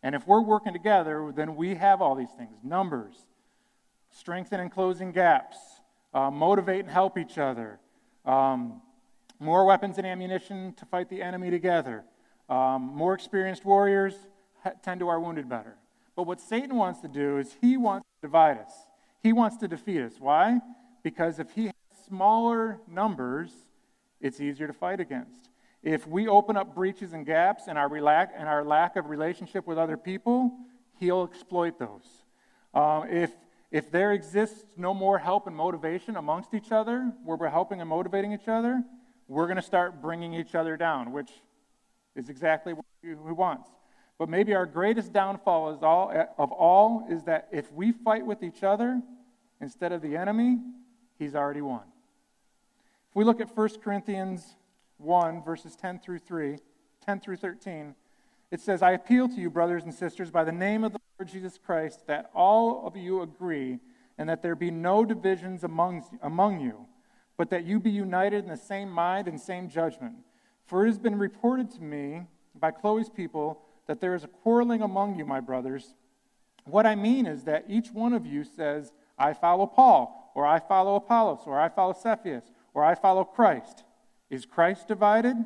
And 0.02 0.14
if 0.14 0.26
we're 0.26 0.42
working 0.42 0.72
together, 0.72 1.32
then 1.34 1.56
we 1.56 1.74
have 1.74 2.02
all 2.02 2.14
these 2.14 2.30
things 2.36 2.58
numbers, 2.62 3.26
strengthen 4.10 4.60
and 4.60 4.70
closing 4.70 5.12
gaps, 5.12 5.56
uh, 6.12 6.30
motivate 6.30 6.80
and 6.80 6.90
help 6.90 7.16
each 7.18 7.38
other, 7.38 7.78
um, 8.24 8.82
more 9.38 9.64
weapons 9.64 9.98
and 9.98 10.06
ammunition 10.06 10.74
to 10.74 10.86
fight 10.86 11.08
the 11.08 11.22
enemy 11.22 11.50
together. 11.50 12.04
Um, 12.48 12.82
more 12.82 13.14
experienced 13.14 13.64
warriors 13.64 14.14
tend 14.82 15.00
to 15.00 15.08
our 15.08 15.20
wounded 15.20 15.48
better. 15.48 15.76
But 16.16 16.26
what 16.26 16.40
Satan 16.40 16.74
wants 16.74 17.00
to 17.00 17.08
do 17.08 17.38
is 17.38 17.54
he 17.60 17.76
wants 17.76 18.06
to 18.06 18.26
divide 18.26 18.58
us. 18.58 18.72
He 19.22 19.32
wants 19.32 19.58
to 19.58 19.68
defeat 19.68 20.00
us. 20.00 20.14
Why? 20.18 20.60
Because 21.02 21.38
if 21.38 21.50
he 21.50 21.66
has 21.66 21.74
smaller 22.08 22.80
numbers, 22.88 23.52
it's 24.20 24.40
easier 24.40 24.66
to 24.66 24.72
fight 24.72 24.98
against. 24.98 25.50
If 25.82 26.06
we 26.06 26.26
open 26.26 26.56
up 26.56 26.74
breaches 26.74 27.12
and 27.12 27.24
gaps 27.24 27.68
in 27.68 27.76
our, 27.76 27.88
relac- 27.88 28.34
in 28.40 28.46
our 28.46 28.64
lack 28.64 28.96
of 28.96 29.08
relationship 29.10 29.66
with 29.66 29.78
other 29.78 29.96
people, 29.96 30.50
he'll 30.98 31.22
exploit 31.24 31.78
those. 31.78 32.24
Um, 32.74 33.08
if, 33.08 33.30
if 33.70 33.90
there 33.90 34.12
exists 34.12 34.64
no 34.76 34.94
more 34.94 35.18
help 35.18 35.46
and 35.46 35.54
motivation 35.54 36.16
amongst 36.16 36.54
each 36.54 36.72
other, 36.72 37.12
where 37.24 37.36
we're 37.36 37.50
helping 37.50 37.80
and 37.80 37.88
motivating 37.88 38.32
each 38.32 38.48
other, 38.48 38.82
we're 39.28 39.46
going 39.46 39.56
to 39.56 39.62
start 39.62 40.00
bringing 40.00 40.34
each 40.34 40.54
other 40.54 40.76
down, 40.76 41.12
which 41.12 41.30
is 42.14 42.28
exactly 42.30 42.72
what 42.72 42.84
he 43.02 43.14
wants. 43.14 43.68
But 44.18 44.28
maybe 44.28 44.54
our 44.54 44.66
greatest 44.66 45.12
downfall 45.12 45.74
is 45.74 45.82
all, 45.82 46.10
of 46.38 46.50
all 46.50 47.06
is 47.10 47.24
that 47.24 47.48
if 47.52 47.70
we 47.72 47.92
fight 47.92 48.24
with 48.24 48.42
each 48.42 48.62
other 48.62 49.02
instead 49.60 49.92
of 49.92 50.00
the 50.00 50.16
enemy, 50.16 50.58
he's 51.18 51.34
already 51.34 51.60
won. 51.60 51.82
If 53.10 53.16
we 53.16 53.24
look 53.24 53.40
at 53.40 53.54
1 53.54 53.68
Corinthians 53.82 54.56
1, 54.98 55.42
verses 55.42 55.76
10 55.76 56.00
through 56.00 56.20
3, 56.20 56.58
10 57.04 57.20
through 57.20 57.36
13, 57.36 57.94
it 58.50 58.60
says, 58.60 58.80
I 58.80 58.92
appeal 58.92 59.28
to 59.28 59.34
you, 59.34 59.50
brothers 59.50 59.84
and 59.84 59.92
sisters, 59.92 60.30
by 60.30 60.44
the 60.44 60.52
name 60.52 60.84
of 60.84 60.92
the 60.92 61.00
Lord 61.18 61.28
Jesus 61.28 61.58
Christ, 61.58 62.06
that 62.06 62.30
all 62.34 62.86
of 62.86 62.96
you 62.96 63.20
agree 63.20 63.80
and 64.18 64.28
that 64.28 64.42
there 64.42 64.54
be 64.54 64.70
no 64.70 65.04
divisions 65.04 65.62
among, 65.62 66.04
among 66.22 66.60
you, 66.60 66.86
but 67.36 67.50
that 67.50 67.64
you 67.64 67.78
be 67.78 67.90
united 67.90 68.44
in 68.44 68.50
the 68.50 68.56
same 68.56 68.90
mind 68.90 69.28
and 69.28 69.38
same 69.38 69.68
judgment. 69.68 70.14
For 70.64 70.84
it 70.84 70.88
has 70.88 70.98
been 70.98 71.18
reported 71.18 71.70
to 71.72 71.82
me 71.82 72.22
by 72.58 72.70
Chloe's 72.70 73.10
people 73.10 73.60
that 73.86 74.00
there 74.00 74.14
is 74.14 74.24
a 74.24 74.28
quarreling 74.28 74.82
among 74.82 75.16
you, 75.16 75.24
my 75.24 75.40
brothers. 75.40 75.94
What 76.64 76.86
I 76.86 76.94
mean 76.94 77.26
is 77.26 77.44
that 77.44 77.64
each 77.68 77.90
one 77.90 78.12
of 78.12 78.26
you 78.26 78.44
says, 78.44 78.92
I 79.18 79.32
follow 79.32 79.66
Paul, 79.66 80.32
or 80.34 80.44
I 80.46 80.58
follow 80.58 80.96
Apollos, 80.96 81.40
or 81.46 81.58
I 81.58 81.68
follow 81.68 81.92
Cephas, 81.92 82.44
or 82.74 82.84
I 82.84 82.94
follow 82.94 83.24
Christ. 83.24 83.84
Is 84.28 84.44
Christ 84.44 84.88
divided? 84.88 85.36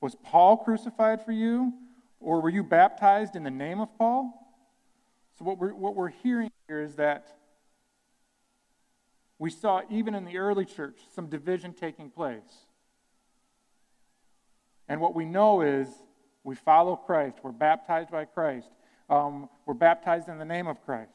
Was 0.00 0.14
Paul 0.14 0.56
crucified 0.56 1.24
for 1.24 1.32
you? 1.32 1.72
Or 2.20 2.40
were 2.40 2.48
you 2.48 2.64
baptized 2.64 3.36
in 3.36 3.44
the 3.44 3.50
name 3.50 3.80
of 3.80 3.96
Paul? 3.98 4.32
So, 5.38 5.44
what 5.44 5.58
we're, 5.58 5.74
what 5.74 5.94
we're 5.94 6.08
hearing 6.08 6.50
here 6.66 6.82
is 6.82 6.94
that 6.96 7.28
we 9.38 9.50
saw, 9.50 9.82
even 9.90 10.14
in 10.14 10.24
the 10.24 10.38
early 10.38 10.64
church, 10.64 10.98
some 11.14 11.26
division 11.26 11.74
taking 11.74 12.10
place. 12.10 12.66
And 14.88 15.00
what 15.00 15.14
we 15.14 15.26
know 15.26 15.60
is 15.60 15.88
we 16.46 16.54
follow 16.54 16.94
Christ. 16.94 17.38
We're 17.42 17.50
baptized 17.50 18.12
by 18.12 18.24
Christ. 18.24 18.68
Um, 19.10 19.48
we're 19.66 19.74
baptized 19.74 20.28
in 20.28 20.38
the 20.38 20.44
name 20.44 20.68
of 20.68 20.82
Christ. 20.84 21.10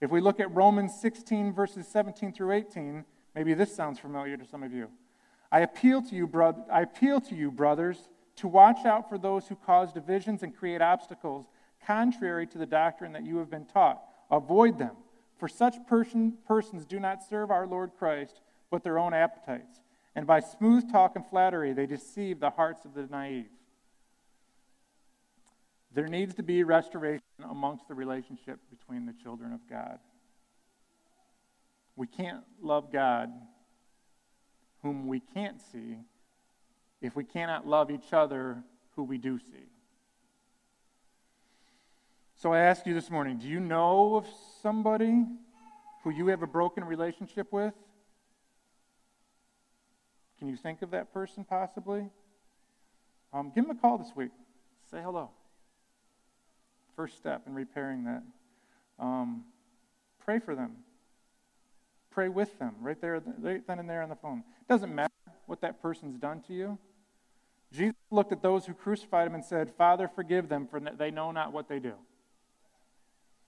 If 0.00 0.10
we 0.10 0.20
look 0.20 0.40
at 0.40 0.52
Romans 0.54 0.98
16, 1.00 1.52
verses 1.52 1.86
17 1.86 2.32
through 2.32 2.52
18, 2.52 3.04
maybe 3.34 3.52
this 3.52 3.76
sounds 3.76 3.98
familiar 3.98 4.38
to 4.38 4.46
some 4.46 4.62
of 4.62 4.72
you. 4.72 4.88
I 5.52 5.60
appeal 5.60 6.00
to 6.00 6.14
you, 6.14 6.26
bro- 6.26 6.64
I 6.72 6.80
appeal 6.80 7.20
to 7.20 7.34
you, 7.34 7.50
brothers, 7.50 8.08
to 8.36 8.48
watch 8.48 8.86
out 8.86 9.10
for 9.10 9.18
those 9.18 9.46
who 9.46 9.56
cause 9.56 9.92
divisions 9.92 10.42
and 10.42 10.56
create 10.56 10.80
obstacles 10.80 11.44
contrary 11.86 12.46
to 12.46 12.58
the 12.58 12.66
doctrine 12.66 13.12
that 13.12 13.24
you 13.24 13.36
have 13.36 13.50
been 13.50 13.66
taught. 13.66 14.02
Avoid 14.30 14.78
them, 14.78 14.96
for 15.38 15.48
such 15.48 15.74
person, 15.86 16.38
persons 16.48 16.86
do 16.86 16.98
not 16.98 17.22
serve 17.22 17.50
our 17.50 17.66
Lord 17.66 17.90
Christ, 17.98 18.40
but 18.70 18.82
their 18.82 18.98
own 18.98 19.12
appetites. 19.12 19.80
And 20.16 20.26
by 20.26 20.40
smooth 20.40 20.90
talk 20.90 21.14
and 21.14 21.26
flattery, 21.26 21.74
they 21.74 21.84
deceive 21.84 22.40
the 22.40 22.50
hearts 22.50 22.86
of 22.86 22.94
the 22.94 23.06
naive. 23.06 23.50
There 25.94 26.08
needs 26.08 26.34
to 26.34 26.42
be 26.42 26.64
restoration 26.64 27.22
amongst 27.48 27.86
the 27.86 27.94
relationship 27.94 28.58
between 28.70 29.04
the 29.04 29.12
children 29.12 29.52
of 29.52 29.60
God. 29.68 29.98
We 31.96 32.06
can't 32.06 32.42
love 32.62 32.90
God, 32.90 33.30
whom 34.82 35.06
we 35.06 35.20
can't 35.20 35.60
see, 35.60 35.98
if 37.02 37.14
we 37.14 37.24
cannot 37.24 37.66
love 37.66 37.90
each 37.90 38.12
other, 38.12 38.62
who 38.96 39.02
we 39.02 39.18
do 39.18 39.38
see. 39.38 39.68
So 42.36 42.54
I 42.54 42.60
ask 42.60 42.86
you 42.86 42.94
this 42.94 43.10
morning 43.10 43.38
do 43.38 43.46
you 43.46 43.60
know 43.60 44.16
of 44.16 44.26
somebody 44.62 45.26
who 46.02 46.10
you 46.10 46.28
have 46.28 46.42
a 46.42 46.46
broken 46.46 46.84
relationship 46.84 47.52
with? 47.52 47.74
Can 50.38 50.48
you 50.48 50.56
think 50.56 50.80
of 50.82 50.90
that 50.92 51.12
person 51.12 51.44
possibly? 51.44 52.08
Um, 53.32 53.52
give 53.54 53.66
them 53.66 53.76
a 53.76 53.80
call 53.80 53.98
this 53.98 54.10
week. 54.16 54.32
Say 54.90 55.00
hello 55.02 55.30
first 56.96 57.16
step 57.16 57.42
in 57.46 57.54
repairing 57.54 58.04
that. 58.04 58.22
Um, 58.98 59.44
pray 60.24 60.38
for 60.38 60.54
them. 60.54 60.76
Pray 62.10 62.28
with 62.28 62.58
them 62.58 62.74
right 62.80 63.00
there, 63.00 63.22
right 63.40 63.66
then 63.66 63.78
and 63.78 63.88
there 63.88 64.02
on 64.02 64.08
the 64.08 64.16
phone. 64.16 64.44
It 64.60 64.68
doesn't 64.68 64.94
matter 64.94 65.12
what 65.46 65.60
that 65.62 65.80
person's 65.80 66.18
done 66.18 66.42
to 66.48 66.52
you. 66.52 66.78
Jesus 67.72 67.96
looked 68.10 68.32
at 68.32 68.42
those 68.42 68.66
who 68.66 68.74
crucified 68.74 69.26
him 69.26 69.34
and 69.34 69.44
said, 69.44 69.70
Father, 69.70 70.06
forgive 70.06 70.48
them, 70.48 70.66
for 70.66 70.78
they 70.78 71.10
know 71.10 71.32
not 71.32 71.52
what 71.52 71.68
they 71.68 71.78
do. 71.78 71.94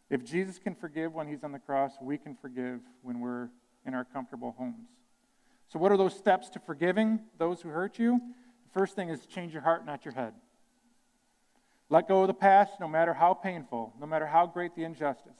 If 0.08 0.24
Jesus 0.24 0.58
can 0.58 0.74
forgive 0.74 1.12
when 1.12 1.28
he's 1.28 1.44
on 1.44 1.52
the 1.52 1.58
cross, 1.58 1.92
we 2.00 2.16
can 2.16 2.34
forgive 2.34 2.80
when 3.02 3.20
we're 3.20 3.48
in 3.86 3.94
our 3.94 4.04
comfortable 4.04 4.54
homes. 4.56 4.88
So, 5.68 5.78
what 5.78 5.92
are 5.92 5.96
those 5.96 6.16
steps 6.16 6.48
to 6.50 6.58
forgiving 6.58 7.20
those 7.38 7.60
who 7.60 7.68
hurt 7.68 7.98
you? 7.98 8.20
The 8.64 8.80
first 8.80 8.94
thing 8.94 9.08
is 9.08 9.26
change 9.26 9.52
your 9.52 9.62
heart, 9.62 9.84
not 9.84 10.04
your 10.04 10.14
head. 10.14 10.34
Let 11.90 12.08
go 12.08 12.22
of 12.22 12.28
the 12.28 12.34
past, 12.34 12.72
no 12.80 12.88
matter 12.88 13.14
how 13.14 13.34
painful, 13.34 13.92
no 14.00 14.06
matter 14.06 14.26
how 14.26 14.46
great 14.46 14.74
the 14.74 14.84
injustice. 14.84 15.32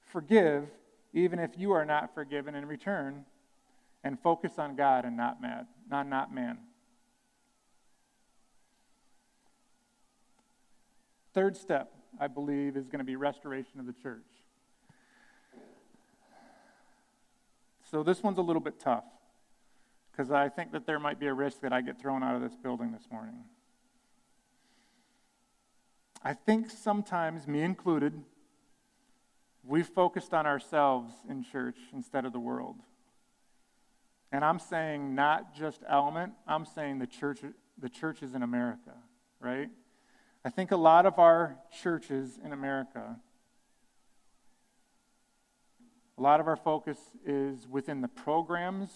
Forgive, 0.00 0.68
even 1.12 1.38
if 1.38 1.52
you 1.56 1.72
are 1.72 1.84
not 1.84 2.14
forgiven 2.14 2.54
in 2.54 2.66
return, 2.66 3.24
and 4.04 4.20
focus 4.20 4.58
on 4.58 4.76
God 4.76 5.04
and 5.04 5.16
not 5.16 5.42
mad, 5.42 5.66
not, 5.90 6.08
not 6.08 6.32
man. 6.32 6.58
Third 11.34 11.56
step, 11.56 11.92
I 12.20 12.28
believe, 12.28 12.76
is 12.76 12.86
going 12.86 13.00
to 13.00 13.04
be 13.04 13.16
restoration 13.16 13.80
of 13.80 13.86
the 13.86 13.92
church. 13.92 14.22
So 17.90 18.02
this 18.02 18.22
one's 18.22 18.38
a 18.38 18.42
little 18.42 18.62
bit 18.62 18.80
tough 18.80 19.04
because 20.10 20.30
I 20.30 20.48
think 20.48 20.72
that 20.72 20.86
there 20.86 20.98
might 20.98 21.20
be 21.20 21.26
a 21.26 21.34
risk 21.34 21.60
that 21.60 21.72
I 21.72 21.80
get 21.80 22.00
thrown 22.00 22.22
out 22.22 22.34
of 22.36 22.42
this 22.42 22.56
building 22.56 22.90
this 22.92 23.08
morning. 23.10 23.44
I 26.26 26.32
think 26.32 26.70
sometimes, 26.70 27.46
me 27.46 27.62
included, 27.62 28.12
we've 29.62 29.86
focused 29.86 30.34
on 30.34 30.44
ourselves 30.44 31.12
in 31.30 31.44
church 31.44 31.76
instead 31.92 32.24
of 32.24 32.32
the 32.32 32.40
world. 32.40 32.74
And 34.32 34.44
I'm 34.44 34.58
saying 34.58 35.14
not 35.14 35.54
just 35.54 35.84
Element, 35.88 36.32
I'm 36.44 36.66
saying 36.66 36.98
the 36.98 37.06
church 37.06 37.42
the 37.78 37.88
churches 37.88 38.34
in 38.34 38.42
America, 38.42 38.94
right? 39.38 39.68
I 40.44 40.50
think 40.50 40.72
a 40.72 40.76
lot 40.76 41.06
of 41.06 41.20
our 41.20 41.58
churches 41.80 42.40
in 42.44 42.52
America 42.52 43.20
a 46.18 46.22
lot 46.22 46.40
of 46.40 46.48
our 46.48 46.56
focus 46.56 46.98
is 47.24 47.68
within 47.68 48.00
the 48.00 48.08
programs 48.08 48.90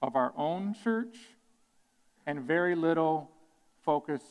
of 0.00 0.16
our 0.16 0.32
own 0.34 0.74
church 0.82 1.18
and 2.24 2.40
very 2.40 2.74
little 2.74 3.30
focus 3.84 4.22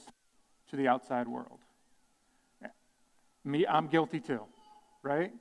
to 0.72 0.76
the 0.76 0.88
outside 0.88 1.28
world. 1.28 1.60
Me, 3.48 3.66
I'm 3.66 3.88
guilty 3.88 4.20
too, 4.20 4.42
right? 5.04 5.32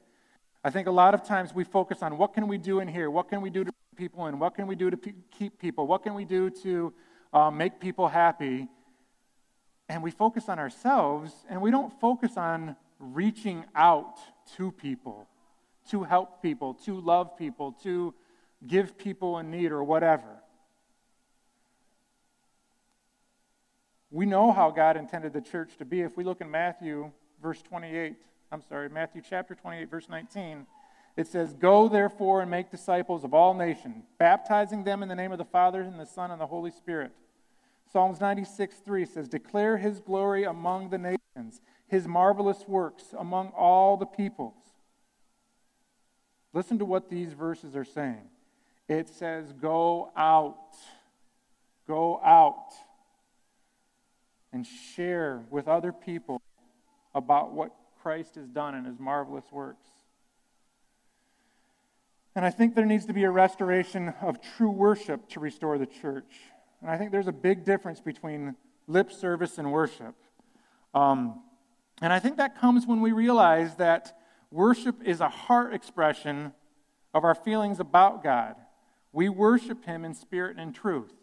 I 0.62 0.70
think 0.70 0.86
a 0.86 0.92
lot 0.92 1.12
of 1.12 1.24
times 1.24 1.52
we 1.52 1.64
focus 1.64 2.02
on 2.02 2.16
what 2.18 2.34
can 2.34 2.46
we 2.46 2.56
do 2.56 2.78
in 2.78 2.86
here? 2.86 3.10
What 3.10 3.28
can 3.28 3.40
we 3.40 3.50
do 3.50 3.64
to 3.64 3.72
people 3.96 4.28
in? 4.28 4.38
What 4.38 4.54
can 4.54 4.68
we 4.68 4.76
do 4.76 4.90
to 4.90 4.96
pe- 4.96 5.14
keep 5.36 5.58
people? 5.58 5.88
What 5.88 6.04
can 6.04 6.14
we 6.14 6.24
do 6.24 6.48
to 6.50 6.92
uh, 7.32 7.50
make 7.50 7.80
people 7.80 8.06
happy? 8.06 8.68
And 9.88 10.04
we 10.04 10.12
focus 10.12 10.48
on 10.48 10.60
ourselves 10.60 11.32
and 11.50 11.60
we 11.60 11.72
don't 11.72 11.92
focus 12.00 12.36
on 12.36 12.76
reaching 13.00 13.64
out 13.74 14.18
to 14.56 14.70
people, 14.70 15.26
to 15.90 16.04
help 16.04 16.40
people, 16.40 16.74
to 16.74 17.00
love 17.00 17.36
people, 17.36 17.72
to 17.82 18.14
give 18.64 18.96
people 18.96 19.38
in 19.40 19.50
need 19.50 19.72
or 19.72 19.82
whatever. 19.82 20.42
We 24.12 24.26
know 24.26 24.52
how 24.52 24.70
God 24.70 24.96
intended 24.96 25.32
the 25.32 25.40
church 25.40 25.76
to 25.78 25.84
be. 25.84 26.02
If 26.02 26.16
we 26.16 26.22
look 26.22 26.40
in 26.40 26.48
Matthew 26.52 27.10
verse 27.42 27.62
28, 27.62 28.14
I'm 28.52 28.62
sorry, 28.68 28.88
Matthew 28.88 29.22
chapter 29.28 29.54
28, 29.54 29.90
verse 29.90 30.08
19, 30.08 30.66
it 31.16 31.26
says, 31.26 31.54
Go 31.54 31.88
therefore 31.88 32.42
and 32.42 32.50
make 32.50 32.70
disciples 32.70 33.24
of 33.24 33.32
all 33.32 33.54
nations, 33.54 34.04
baptizing 34.18 34.84
them 34.84 35.02
in 35.02 35.08
the 35.08 35.14
name 35.14 35.32
of 35.32 35.38
the 35.38 35.44
Father 35.44 35.80
and 35.80 35.98
the 35.98 36.06
Son 36.06 36.30
and 36.30 36.40
the 36.40 36.46
Holy 36.46 36.70
Spirit. 36.70 37.12
Psalms 37.92 38.20
96, 38.20 38.76
3 38.84 39.06
says, 39.06 39.28
Declare 39.28 39.78
his 39.78 40.00
glory 40.00 40.44
among 40.44 40.90
the 40.90 40.98
nations, 40.98 41.60
his 41.88 42.06
marvelous 42.06 42.64
works 42.66 43.14
among 43.18 43.48
all 43.48 43.96
the 43.96 44.06
peoples. 44.06 44.54
Listen 46.52 46.78
to 46.78 46.84
what 46.84 47.10
these 47.10 47.32
verses 47.32 47.76
are 47.76 47.84
saying. 47.84 48.28
It 48.88 49.08
says, 49.08 49.52
Go 49.52 50.10
out. 50.16 50.74
Go 51.86 52.20
out 52.24 52.72
and 54.52 54.66
share 54.66 55.44
with 55.50 55.68
other 55.68 55.92
people 55.92 56.40
about 57.16 57.52
what 57.52 57.74
Christ 58.02 58.36
has 58.36 58.46
done 58.46 58.74
and 58.74 58.86
his 58.86 59.00
marvelous 59.00 59.46
works. 59.50 59.86
And 62.36 62.44
I 62.44 62.50
think 62.50 62.74
there 62.74 62.84
needs 62.84 63.06
to 63.06 63.14
be 63.14 63.24
a 63.24 63.30
restoration 63.30 64.12
of 64.20 64.38
true 64.56 64.70
worship 64.70 65.26
to 65.30 65.40
restore 65.40 65.78
the 65.78 65.86
church. 65.86 66.36
And 66.82 66.90
I 66.90 66.98
think 66.98 67.10
there's 67.10 67.26
a 67.26 67.32
big 67.32 67.64
difference 67.64 67.98
between 67.98 68.54
lip 68.86 69.10
service 69.10 69.56
and 69.56 69.72
worship. 69.72 70.14
Um, 70.94 71.42
and 72.02 72.12
I 72.12 72.18
think 72.18 72.36
that 72.36 72.60
comes 72.60 72.86
when 72.86 73.00
we 73.00 73.12
realize 73.12 73.76
that 73.76 74.18
worship 74.50 74.96
is 75.02 75.22
a 75.22 75.30
heart 75.30 75.72
expression 75.72 76.52
of 77.14 77.24
our 77.24 77.34
feelings 77.34 77.80
about 77.80 78.22
God. 78.22 78.56
We 79.12 79.30
worship 79.30 79.86
Him 79.86 80.04
in 80.04 80.12
spirit 80.12 80.58
and 80.58 80.68
in 80.68 80.72
truth. 80.74 81.14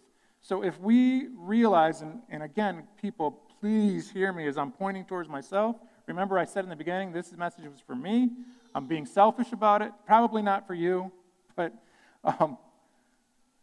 So 0.42 0.64
if 0.64 0.80
we 0.80 1.28
realize, 1.38 2.02
and, 2.02 2.22
and 2.28 2.42
again, 2.42 2.88
people, 3.00 3.43
please 3.64 4.12
hear 4.12 4.34
me 4.34 4.46
as 4.46 4.58
I'm 4.58 4.74
pointing 4.74 5.06
towards 5.06 5.30
myself. 5.30 5.78
Remember, 6.06 6.38
I 6.38 6.44
said 6.44 6.66
in 6.66 6.70
the 6.70 6.76
beginning, 6.76 7.14
this 7.14 7.32
message 7.32 7.64
was 7.64 7.80
for 7.80 7.96
me. 7.96 8.30
I'm 8.76 8.88
being 8.88 9.06
selfish 9.06 9.54
about 9.54 9.82
it. 9.82 9.94
Probably 10.06 10.42
not 10.42 10.68
for 10.68 10.74
you, 10.74 11.14
but 11.56 11.74
um, 12.26 12.58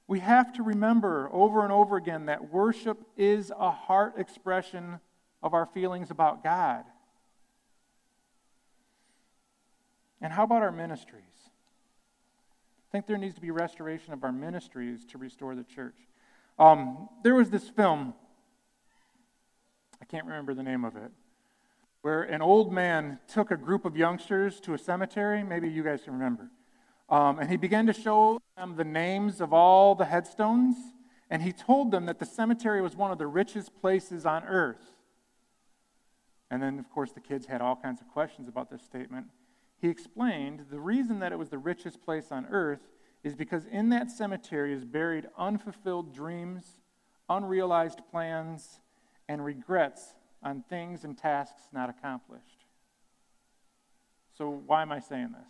we 0.07 0.21
have 0.21 0.54
to 0.54 0.62
remember 0.62 1.28
over 1.35 1.64
and 1.64 1.71
over 1.71 1.99
again 1.99 2.25
that 2.26 2.50
worship 2.50 2.97
is 3.19 3.52
a 3.54 3.71
heart 3.71 4.14
expression 4.16 5.00
of 5.42 5.52
our 5.52 5.66
feelings 5.66 6.11
about 6.11 6.42
God. 6.42 6.85
And 10.23 10.33
how 10.33 10.45
about 10.45 10.62
our 10.62 10.73
ministries? 10.73 11.25
I 12.88 12.90
think 12.90 13.07
there 13.07 13.19
needs 13.19 13.35
to 13.35 13.42
be 13.42 13.50
restoration 13.50 14.14
of 14.14 14.25
our 14.25 14.33
ministries 14.33 15.04
to 15.11 15.19
restore 15.19 15.54
the 15.54 15.64
church. 15.64 15.97
Um, 16.59 17.11
there 17.23 17.35
was 17.35 17.50
this 17.50 17.69
film, 17.69 18.14
I 20.00 20.04
can't 20.04 20.25
remember 20.26 20.54
the 20.54 20.62
name 20.62 20.85
of 20.85 20.97
it, 20.97 21.11
where 22.02 22.23
an 22.23 22.42
old 22.42 22.73
man 22.73 23.19
took 23.28 23.50
a 23.50 23.57
group 23.57 23.85
of 23.85 23.97
youngsters 23.97 24.61
to 24.61 24.75
a 24.75 24.78
cemetery. 24.78 25.42
Maybe 25.42 25.69
you 25.69 25.83
guys 25.83 26.02
can 26.02 26.14
remember. 26.14 26.50
Um, 27.09 27.38
and 27.38 27.50
he 27.50 27.57
began 27.57 27.87
to 27.87 27.92
show 27.92 28.40
them 28.57 28.76
the 28.76 28.85
names 28.85 29.40
of 29.40 29.52
all 29.52 29.95
the 29.95 30.04
headstones. 30.04 30.76
And 31.28 31.42
he 31.42 31.52
told 31.52 31.90
them 31.90 32.07
that 32.07 32.19
the 32.19 32.26
cemetery 32.26 32.80
was 32.80 32.97
one 32.97 33.11
of 33.11 33.19
the 33.19 33.26
richest 33.26 33.75
places 33.80 34.26
on 34.26 34.45
earth. 34.45 34.95
And 36.50 36.62
then, 36.62 36.78
of 36.78 36.90
course, 36.90 37.12
the 37.12 37.21
kids 37.21 37.47
had 37.47 37.61
all 37.61 37.76
kinds 37.76 38.00
of 38.00 38.09
questions 38.09 38.49
about 38.49 38.71
this 38.71 38.83
statement. 38.83 39.26
He 39.80 39.88
explained 39.88 40.66
the 40.71 40.80
reason 40.80 41.21
that 41.21 41.33
it 41.33 41.38
was 41.38 41.49
the 41.49 41.59
richest 41.59 42.02
place 42.02 42.33
on 42.33 42.47
earth 42.47 42.80
is 43.23 43.35
because 43.35 43.66
in 43.66 43.90
that 43.90 44.11
cemetery 44.11 44.73
is 44.73 44.85
buried 44.85 45.28
unfulfilled 45.38 46.12
dreams, 46.12 46.80
unrealized 47.28 48.00
plans, 48.11 48.80
and 49.30 49.44
regrets 49.44 50.16
on 50.42 50.64
things 50.68 51.04
and 51.04 51.16
tasks 51.16 51.62
not 51.72 51.88
accomplished. 51.88 52.64
So, 54.37 54.50
why 54.66 54.82
am 54.82 54.90
I 54.90 54.99
saying 54.99 55.30
this? 55.30 55.49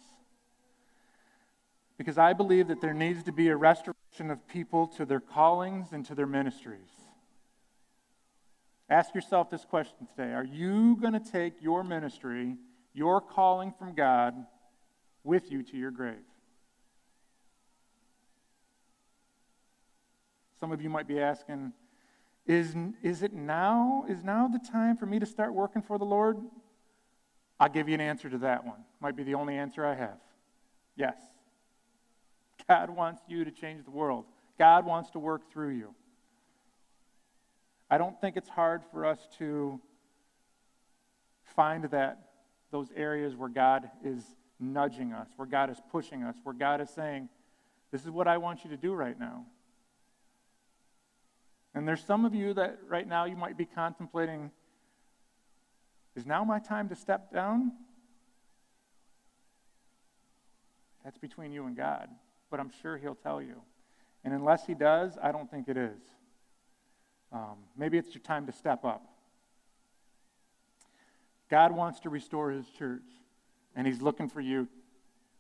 Because 1.97 2.19
I 2.19 2.35
believe 2.35 2.69
that 2.69 2.83
there 2.83 2.93
needs 2.93 3.23
to 3.23 3.33
be 3.33 3.49
a 3.49 3.57
restoration 3.57 4.31
of 4.31 4.47
people 4.47 4.87
to 4.99 5.07
their 5.07 5.21
callings 5.21 5.93
and 5.93 6.05
to 6.05 6.15
their 6.15 6.27
ministries. 6.27 6.91
Ask 8.91 9.15
yourself 9.15 9.49
this 9.49 9.65
question 9.65 10.07
today 10.15 10.35
Are 10.35 10.45
you 10.45 10.99
going 11.01 11.15
to 11.15 11.21
take 11.21 11.55
your 11.63 11.83
ministry, 11.83 12.57
your 12.93 13.23
calling 13.23 13.73
from 13.79 13.95
God, 13.95 14.35
with 15.25 15.51
you 15.51 15.63
to 15.63 15.77
your 15.79 15.91
grave? 15.91 16.17
Some 20.59 20.71
of 20.71 20.83
you 20.83 20.91
might 20.91 21.09
be 21.09 21.19
asking, 21.19 21.73
is, 22.47 22.75
is 23.03 23.23
it 23.23 23.33
now? 23.33 24.05
Is 24.09 24.25
now 24.25 24.49
the 24.49 24.59
time 24.59 24.97
for 24.97 25.07
me 25.07 25.19
to 25.19 25.27
start 25.27 25.55
working 25.55 25.83
for 25.83 25.99
the 25.99 26.05
Lord? 26.05 26.39
I'll 27.59 27.69
give 27.69 27.89
you 27.89 27.95
an 27.95 28.01
answer 28.01 28.31
to 28.31 28.39
that 28.39 28.65
one. 28.65 28.85
Might 29.01 29.17
be 29.17 29.23
the 29.23 29.35
only 29.35 29.57
answer 29.57 29.85
I 29.85 29.95
have. 29.95 30.19
Yes. 30.97 31.19
God 32.69 32.91
wants 32.91 33.23
you 33.29 33.45
to 33.45 33.51
change 33.51 33.85
the 33.85 33.91
world. 33.91 34.25
God 34.59 34.85
wants 34.85 35.11
to 35.11 35.19
work 35.19 35.51
through 35.53 35.71
you. 35.71 35.95
I 37.91 37.99
don't 37.99 38.19
think 38.21 38.37
it's 38.37 38.49
hard 38.49 38.83
for 38.93 39.05
us 39.05 39.19
to 39.39 39.81
find 41.57 41.85
that 41.85 42.31
those 42.71 42.89
areas 42.95 43.35
where 43.35 43.49
God 43.49 43.91
is 44.05 44.23
nudging 44.61 45.13
us, 45.13 45.29
where 45.37 45.49
God 45.49 45.71
is 45.71 45.79
pushing 45.91 46.23
us, 46.23 46.37
where 46.45 46.55
God 46.55 46.81
is 46.81 46.91
saying, 46.91 47.29
This 47.91 48.05
is 48.05 48.11
what 48.11 48.29
I 48.29 48.39
want 48.39 48.65
you 48.65 48.71
to 48.71 48.77
do 48.77 48.93
right 48.93 49.19
now. 49.19 49.45
And 51.75 51.87
there's 51.87 52.05
some 52.05 52.25
of 52.25 52.35
you 52.35 52.55
that 52.55 52.79
right 52.89 53.07
now 53.07 53.25
you 53.25 53.37
might 53.37 53.57
be 53.57 53.65
contemplating 53.65 54.51
is 56.17 56.27
now 56.27 56.45
my 56.45 56.59
time 56.59 56.89
to 56.89 56.97
step 56.97 57.33
down? 57.33 57.73
That's 61.05 61.19
between 61.19 61.53
you 61.53 61.67
and 61.67 61.77
God, 61.77 62.09
but 62.51 62.61
I'm 62.61 62.71
sure 62.83 62.99
He'll 62.99 63.15
tell 63.15 63.41
you. 63.41 63.63
And 64.25 64.35
unless 64.35 64.67
He 64.67 64.75
does, 64.75 65.17
I 65.23 65.33
don't 65.33 65.51
think 65.51 65.69
it 65.69 65.77
is. 65.77 66.01
Um, 67.33 67.59
maybe 67.77 67.97
it's 67.97 68.13
your 68.15 68.23
time 68.23 68.47
to 68.47 68.53
step 68.53 68.85
up. 68.85 69.07
God 71.49 71.73
wants 71.73 72.01
to 72.01 72.11
restore 72.11 72.51
His 72.51 72.69
church, 72.69 73.07
and 73.75 73.87
He's 73.87 74.03
looking 74.03 74.29
for 74.29 74.41
you. 74.41 74.69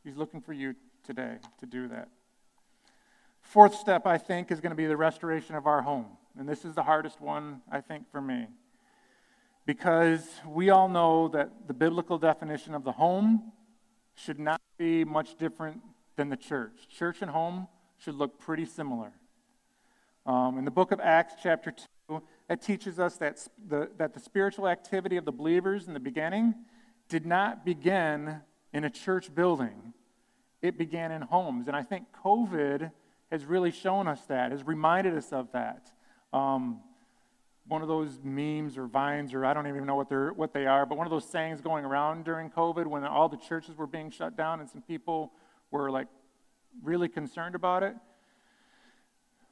He's 0.04 0.16
looking 0.16 0.40
for 0.40 0.52
you 0.52 0.74
today 1.04 1.36
to 1.58 1.66
do 1.66 1.88
that. 1.88 2.08
Fourth 3.42 3.74
step, 3.74 4.06
I 4.06 4.16
think, 4.16 4.50
is 4.50 4.60
going 4.60 4.70
to 4.70 4.76
be 4.76 4.86
the 4.86 4.96
restoration 4.96 5.56
of 5.56 5.66
our 5.66 5.82
home. 5.82 6.06
And 6.38 6.48
this 6.48 6.64
is 6.64 6.74
the 6.74 6.82
hardest 6.82 7.20
one, 7.20 7.62
I 7.70 7.80
think, 7.80 8.10
for 8.10 8.20
me. 8.20 8.46
Because 9.66 10.26
we 10.46 10.70
all 10.70 10.88
know 10.88 11.28
that 11.28 11.68
the 11.68 11.74
biblical 11.74 12.18
definition 12.18 12.74
of 12.74 12.84
the 12.84 12.92
home 12.92 13.52
should 14.14 14.38
not 14.38 14.60
be 14.78 15.04
much 15.04 15.36
different 15.36 15.80
than 16.16 16.28
the 16.28 16.36
church. 16.36 16.88
Church 16.88 17.22
and 17.22 17.30
home 17.30 17.68
should 17.98 18.14
look 18.14 18.38
pretty 18.38 18.64
similar. 18.64 19.12
Um, 20.26 20.58
in 20.58 20.64
the 20.64 20.70
book 20.70 20.92
of 20.92 21.00
Acts, 21.00 21.34
chapter 21.42 21.74
2, 22.08 22.22
it 22.48 22.60
teaches 22.60 22.98
us 22.98 23.16
that 23.18 23.46
the, 23.68 23.90
that 23.96 24.14
the 24.14 24.20
spiritual 24.20 24.68
activity 24.68 25.16
of 25.16 25.24
the 25.24 25.32
believers 25.32 25.86
in 25.88 25.94
the 25.94 26.00
beginning 26.00 26.54
did 27.08 27.26
not 27.26 27.64
begin 27.64 28.40
in 28.72 28.84
a 28.84 28.90
church 28.90 29.34
building, 29.34 29.92
it 30.62 30.78
began 30.78 31.10
in 31.10 31.22
homes. 31.22 31.66
And 31.66 31.76
I 31.76 31.82
think 31.82 32.06
COVID 32.24 32.90
has 33.30 33.44
really 33.44 33.70
shown 33.70 34.08
us 34.08 34.20
that, 34.26 34.52
has 34.52 34.66
reminded 34.66 35.16
us 35.16 35.32
of 35.32 35.50
that. 35.52 35.90
Um, 36.32 36.80
one 37.66 37.82
of 37.82 37.88
those 37.88 38.18
memes 38.24 38.76
or 38.76 38.86
vines, 38.86 39.32
or 39.32 39.44
I 39.44 39.54
don't 39.54 39.68
even 39.68 39.86
know 39.86 39.94
what, 39.94 40.08
they're, 40.08 40.32
what 40.32 40.52
they 40.52 40.66
are, 40.66 40.84
but 40.84 40.98
one 40.98 41.06
of 41.06 41.10
those 41.10 41.28
sayings 41.28 41.60
going 41.60 41.84
around 41.84 42.24
during 42.24 42.50
COVID 42.50 42.86
when 42.86 43.04
all 43.04 43.28
the 43.28 43.36
churches 43.36 43.76
were 43.76 43.86
being 43.86 44.10
shut 44.10 44.36
down 44.36 44.60
and 44.60 44.68
some 44.68 44.82
people 44.82 45.32
were 45.70 45.90
like 45.90 46.08
really 46.82 47.08
concerned 47.08 47.54
about 47.54 47.82
it 47.82 47.94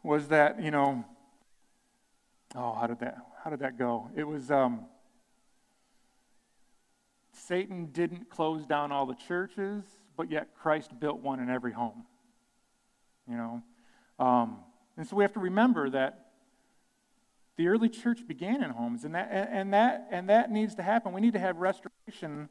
was 0.03 0.29
that, 0.29 0.61
you 0.61 0.71
know, 0.71 1.05
oh, 2.55 2.73
how 2.75 2.87
did 2.87 2.99
that, 3.01 3.19
how 3.45 3.51
did 3.51 3.61
that 3.61 3.79
go? 3.79 4.11
It 4.17 4.25
was 4.25 4.51
um, 4.51 4.87
Satan 7.33 7.87
didn't 7.93 8.31
close 8.31 8.67
down 8.67 8.91
all 8.91 9.07
the 9.07 9.17
churches, 9.29 9.85
but 10.17 10.31
yet 10.31 10.49
Christ 10.55 10.99
built 10.99 11.21
one 11.21 11.41
in 11.41 11.49
every 11.49 11.73
home. 11.73 12.05
You 13.31 13.37
know? 13.37 13.63
Um, 14.19 14.59
and 14.97 15.07
so 15.07 15.15
we 15.15 15.23
have 15.23 15.35
to 15.35 15.41
remember 15.41 15.91
that 15.91 16.28
the 17.59 17.67
early 17.67 17.89
church 17.89 18.27
began 18.27 18.63
in 18.63 18.71
homes, 18.71 19.05
and 19.05 19.17
that, 19.17 19.29
and, 19.33 19.75
that, 19.75 20.07
and 20.13 20.31
that 20.31 20.51
needs 20.51 20.77
to 20.77 20.83
happen. 20.83 21.13
We 21.13 21.21
need 21.21 21.33
to 21.33 21.41
have 21.41 21.57
restoration 21.57 22.49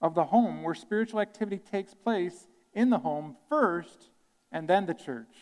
of 0.00 0.14
the 0.14 0.24
home 0.24 0.62
where 0.62 0.74
spiritual 0.74 1.20
activity 1.20 1.58
takes 1.58 1.92
place 1.92 2.48
in 2.72 2.88
the 2.88 2.98
home 2.98 3.36
first 3.50 4.08
and 4.50 4.66
then 4.66 4.86
the 4.86 4.94
church. 4.94 5.36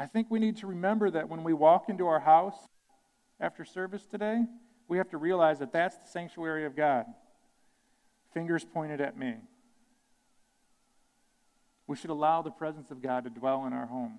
I 0.00 0.06
think 0.06 0.26
we 0.30 0.40
need 0.40 0.56
to 0.58 0.66
remember 0.66 1.10
that 1.12 1.28
when 1.28 1.44
we 1.44 1.52
walk 1.52 1.88
into 1.88 2.08
our 2.08 2.20
house 2.20 2.56
after 3.38 3.64
service 3.64 4.06
today, 4.06 4.46
we 4.88 4.98
have 4.98 5.10
to 5.10 5.16
realize 5.16 5.60
that 5.60 5.72
that's 5.72 5.96
the 5.96 6.08
sanctuary 6.08 6.64
of 6.66 6.74
God. 6.74 7.04
Fingers 8.34 8.64
pointed 8.64 9.00
at 9.00 9.16
me. 9.16 9.36
We 11.86 11.94
should 11.94 12.10
allow 12.10 12.42
the 12.42 12.50
presence 12.50 12.90
of 12.90 13.00
God 13.00 13.24
to 13.24 13.30
dwell 13.30 13.64
in 13.66 13.72
our 13.72 13.86
home. 13.86 14.18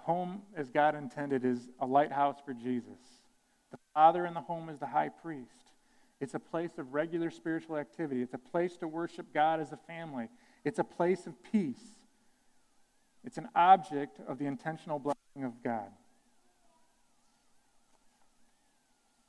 Home, 0.00 0.42
as 0.56 0.70
God 0.70 0.94
intended, 0.94 1.44
is 1.44 1.68
a 1.80 1.86
lighthouse 1.86 2.36
for 2.44 2.54
Jesus. 2.54 2.98
The 3.70 3.78
Father 3.94 4.26
in 4.26 4.34
the 4.34 4.40
home 4.40 4.68
is 4.68 4.78
the 4.78 4.86
high 4.86 5.08
priest. 5.08 5.72
It's 6.20 6.34
a 6.34 6.38
place 6.38 6.78
of 6.78 6.92
regular 6.92 7.30
spiritual 7.30 7.76
activity. 7.76 8.22
It's 8.22 8.34
a 8.34 8.38
place 8.38 8.76
to 8.78 8.88
worship 8.88 9.32
God 9.32 9.60
as 9.60 9.72
a 9.72 9.76
family. 9.76 10.28
It's 10.64 10.78
a 10.78 10.84
place 10.84 11.26
of 11.26 11.34
peace. 11.42 11.82
It's 13.24 13.38
an 13.38 13.48
object 13.54 14.18
of 14.28 14.38
the 14.38 14.46
intentional 14.46 14.98
blessing 14.98 15.44
of 15.44 15.62
God. 15.62 15.90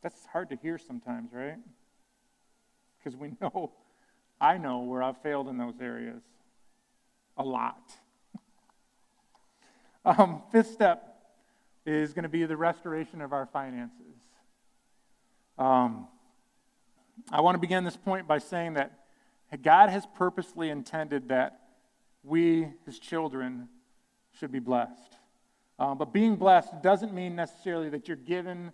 That's 0.01 0.25
hard 0.27 0.49
to 0.49 0.55
hear 0.55 0.77
sometimes, 0.77 1.31
right? 1.31 1.59
Because 2.97 3.17
we 3.17 3.33
know 3.41 3.71
I 4.41 4.57
know 4.57 4.79
where 4.79 5.03
I've 5.03 5.21
failed 5.21 5.47
in 5.47 5.57
those 5.59 5.79
areas 5.79 6.23
a 7.37 7.43
lot. 7.43 7.93
Um, 10.05 10.41
fifth 10.51 10.71
step 10.71 11.07
is 11.85 12.13
going 12.13 12.23
to 12.23 12.29
be 12.29 12.45
the 12.45 12.57
restoration 12.57 13.21
of 13.21 13.33
our 13.33 13.45
finances. 13.45 14.15
Um, 15.57 16.07
I 17.31 17.41
want 17.41 17.55
to 17.55 17.59
begin 17.59 17.83
this 17.83 17.97
point 17.97 18.27
by 18.27 18.39
saying 18.39 18.73
that 18.73 18.99
God 19.61 19.89
has 19.89 20.05
purposely 20.15 20.69
intended 20.69 21.29
that 21.29 21.59
we, 22.23 22.67
his 22.85 22.99
children, 22.99 23.67
should 24.39 24.51
be 24.51 24.59
blessed. 24.59 25.17
Um, 25.77 25.97
but 25.97 26.13
being 26.13 26.35
blessed 26.35 26.81
doesn't 26.81 27.13
mean 27.13 27.35
necessarily 27.35 27.89
that 27.89 28.07
you're 28.07 28.17
given, 28.17 28.71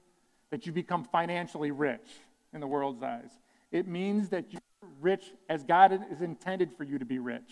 that 0.50 0.66
you 0.66 0.72
become 0.72 1.04
financially 1.06 1.72
rich 1.72 2.08
in 2.54 2.60
the 2.60 2.68
world's 2.68 3.02
eyes. 3.02 3.32
It 3.72 3.88
means 3.88 4.30
that 4.30 4.52
you're 4.52 4.62
rich 5.02 5.32
as 5.50 5.64
God 5.64 6.00
is 6.12 6.22
intended 6.22 6.72
for 6.78 6.84
you 6.84 7.00
to 7.00 7.06
be 7.06 7.20
rich. 7.20 7.52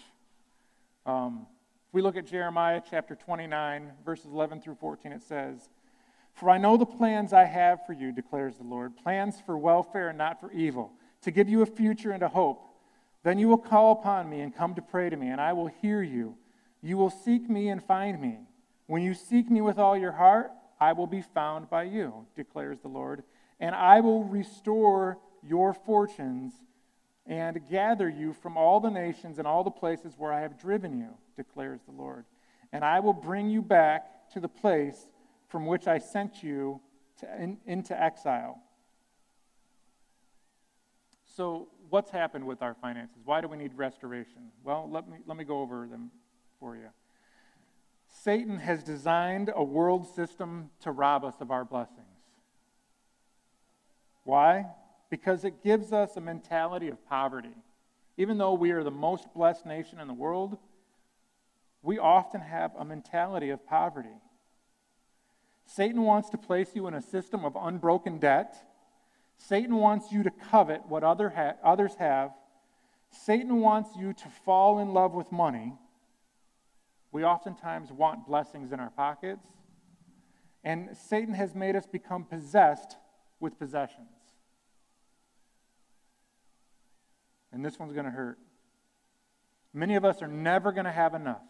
Um, 1.06 1.48
we 1.96 2.02
look 2.02 2.18
at 2.18 2.26
Jeremiah 2.26 2.82
chapter 2.90 3.16
29, 3.16 3.90
verses 4.04 4.26
11 4.26 4.60
through 4.60 4.76
14, 4.76 5.14
it 5.14 5.22
says, 5.22 5.70
For 6.34 6.50
I 6.50 6.58
know 6.58 6.76
the 6.76 6.86
plans 6.86 7.32
I 7.32 7.46
have 7.46 7.86
for 7.86 7.94
you, 7.94 8.12
declares 8.12 8.58
the 8.58 8.66
Lord, 8.66 8.98
plans 8.98 9.38
for 9.46 9.58
welfare 9.58 10.10
and 10.10 10.18
not 10.18 10.42
for 10.42 10.52
evil, 10.52 10.92
to 11.22 11.32
give 11.32 11.48
you 11.48 11.62
a 11.62 11.66
future 11.66 12.12
and 12.12 12.22
a 12.22 12.28
hope. 12.28 12.68
Then 13.24 13.40
you 13.40 13.48
will 13.48 13.58
call 13.58 13.94
upon 13.94 14.30
me 14.30 14.42
and 14.42 14.54
come 14.54 14.76
to 14.76 14.82
pray 14.82 15.10
to 15.10 15.16
me, 15.16 15.30
and 15.30 15.40
I 15.40 15.54
will 15.54 15.68
hear 15.68 16.04
you. 16.04 16.36
You 16.82 16.98
will 16.98 17.10
seek 17.10 17.50
me 17.50 17.70
and 17.70 17.82
find 17.82 18.20
me. 18.20 18.40
When 18.88 19.02
you 19.02 19.14
seek 19.14 19.50
me 19.50 19.62
with 19.62 19.80
all 19.80 19.96
your 19.96 20.12
heart, 20.12 20.52
I 20.82 20.92
will 20.92 21.08
be 21.08 21.22
found 21.22 21.70
by 21.70 21.84
you, 21.84 22.26
declares 22.36 22.80
the 22.82 22.90
Lord, 22.90 23.24
and 23.62 23.74
I 23.74 24.02
will 24.02 24.26
restore 24.26 25.18
your 25.42 25.74
fortunes 25.74 26.52
and 27.26 27.60
gather 27.70 28.08
you 28.08 28.34
from 28.34 28.58
all 28.58 28.80
the 28.80 28.90
nations 28.90 29.40
and 29.40 29.48
all 29.48 29.64
the 29.64 29.72
places 29.72 30.14
where 30.18 30.32
I 30.32 30.42
have 30.42 30.60
driven 30.60 30.98
you, 30.98 31.10
declares 31.36 31.82
the 31.86 31.92
Lord. 31.92 32.26
And 32.72 32.84
I 32.84 33.00
will 33.00 33.14
bring 33.14 33.50
you 33.50 33.62
back 33.62 34.30
to 34.34 34.40
the 34.40 34.48
place 34.48 35.08
from 35.48 35.66
which 35.66 35.88
I 35.88 35.98
sent 35.98 36.44
you 36.44 36.82
to, 37.20 37.42
in, 37.42 37.58
into 37.66 38.00
exile. 38.00 38.62
So, 41.36 41.68
what's 41.90 42.12
happened 42.12 42.46
with 42.46 42.62
our 42.62 42.76
finances? 42.76 43.18
Why 43.26 43.42
do 43.42 43.48
we 43.48 43.58
need 43.58 43.74
restoration? 43.76 44.52
Well, 44.64 44.90
let 44.90 45.10
me, 45.10 45.18
let 45.26 45.38
me 45.38 45.44
go 45.44 45.60
over 45.60 45.88
them 45.88 46.12
for 46.60 46.76
you. 46.76 46.90
Satan 48.08 48.58
has 48.58 48.84
designed 48.84 49.52
a 49.54 49.64
world 49.64 50.08
system 50.16 50.70
to 50.82 50.92
rob 50.92 51.26
us 51.26 51.36
of 51.42 51.52
our 51.52 51.66
blessings. 51.66 52.00
Why? 54.24 54.66
Because 55.10 55.46
it 55.46 55.64
gives 55.64 55.94
us 55.94 56.18
a 56.18 56.22
mentality 56.22 56.90
of 56.90 57.06
poverty. 57.08 57.56
Even 58.18 58.38
though 58.38 58.54
we 58.54 58.72
are 58.72 58.84
the 58.84 58.92
most 58.92 59.34
blessed 59.34 59.66
nation 59.66 60.00
in 60.00 60.08
the 60.08 60.14
world, 60.14 60.58
we 61.82 62.00
often 62.00 62.42
have 62.42 62.72
a 62.78 62.86
mentality 62.86 63.50
of 63.50 63.66
poverty. 63.66 64.18
Satan 65.66 66.02
wants 66.04 66.30
to 66.30 66.38
place 66.38 66.70
you 66.74 66.88
in 66.88 66.94
a 66.94 67.02
system 67.02 67.44
of 67.46 67.56
unbroken 67.60 68.18
debt. 68.18 68.56
Satan 69.38 69.76
wants 69.76 70.12
you 70.12 70.24
to 70.24 70.32
covet 70.32 70.86
what 70.88 71.04
other 71.04 71.30
ha- 71.30 71.56
others 71.64 71.96
have. 72.00 72.32
Satan 73.12 73.60
wants 73.60 73.90
you 73.98 74.14
to 74.14 74.30
fall 74.46 74.80
in 74.80 74.94
love 74.94 75.14
with 75.14 75.32
money. 75.32 75.74
We 77.12 77.24
oftentimes 77.24 77.92
want 77.92 78.28
blessings 78.28 78.72
in 78.72 78.80
our 78.80 78.90
pockets. 78.90 79.48
And 80.64 80.98
Satan 80.98 81.34
has 81.34 81.54
made 81.54 81.76
us 81.76 81.86
become 81.86 82.24
possessed 82.26 82.98
with 83.40 83.60
possessions. 83.60 84.15
And 87.56 87.64
this 87.64 87.80
one's 87.80 87.94
going 87.94 88.06
to 88.06 88.12
hurt. 88.12 88.38
Many 89.74 89.96
of 89.96 90.04
us 90.04 90.22
are 90.22 90.28
never 90.28 90.74
going 90.74 90.86
to 90.86 90.92
have 90.92 91.16
enough. 91.16 91.42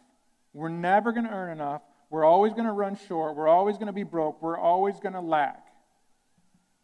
We're 0.54 0.70
never 0.70 1.12
going 1.12 1.26
to 1.26 1.32
earn 1.32 1.52
enough. 1.52 1.82
We're 2.12 2.24
always 2.24 2.54
going 2.54 2.66
to 2.66 2.72
run 2.72 2.96
short. 3.08 3.36
We're 3.36 3.48
always 3.48 3.78
going 3.78 3.88
to 3.88 3.94
be 3.94 4.04
broke. 4.04 4.42
We're 4.42 4.58
always 4.58 5.00
going 5.00 5.14
to 5.14 5.22
lack. 5.22 5.66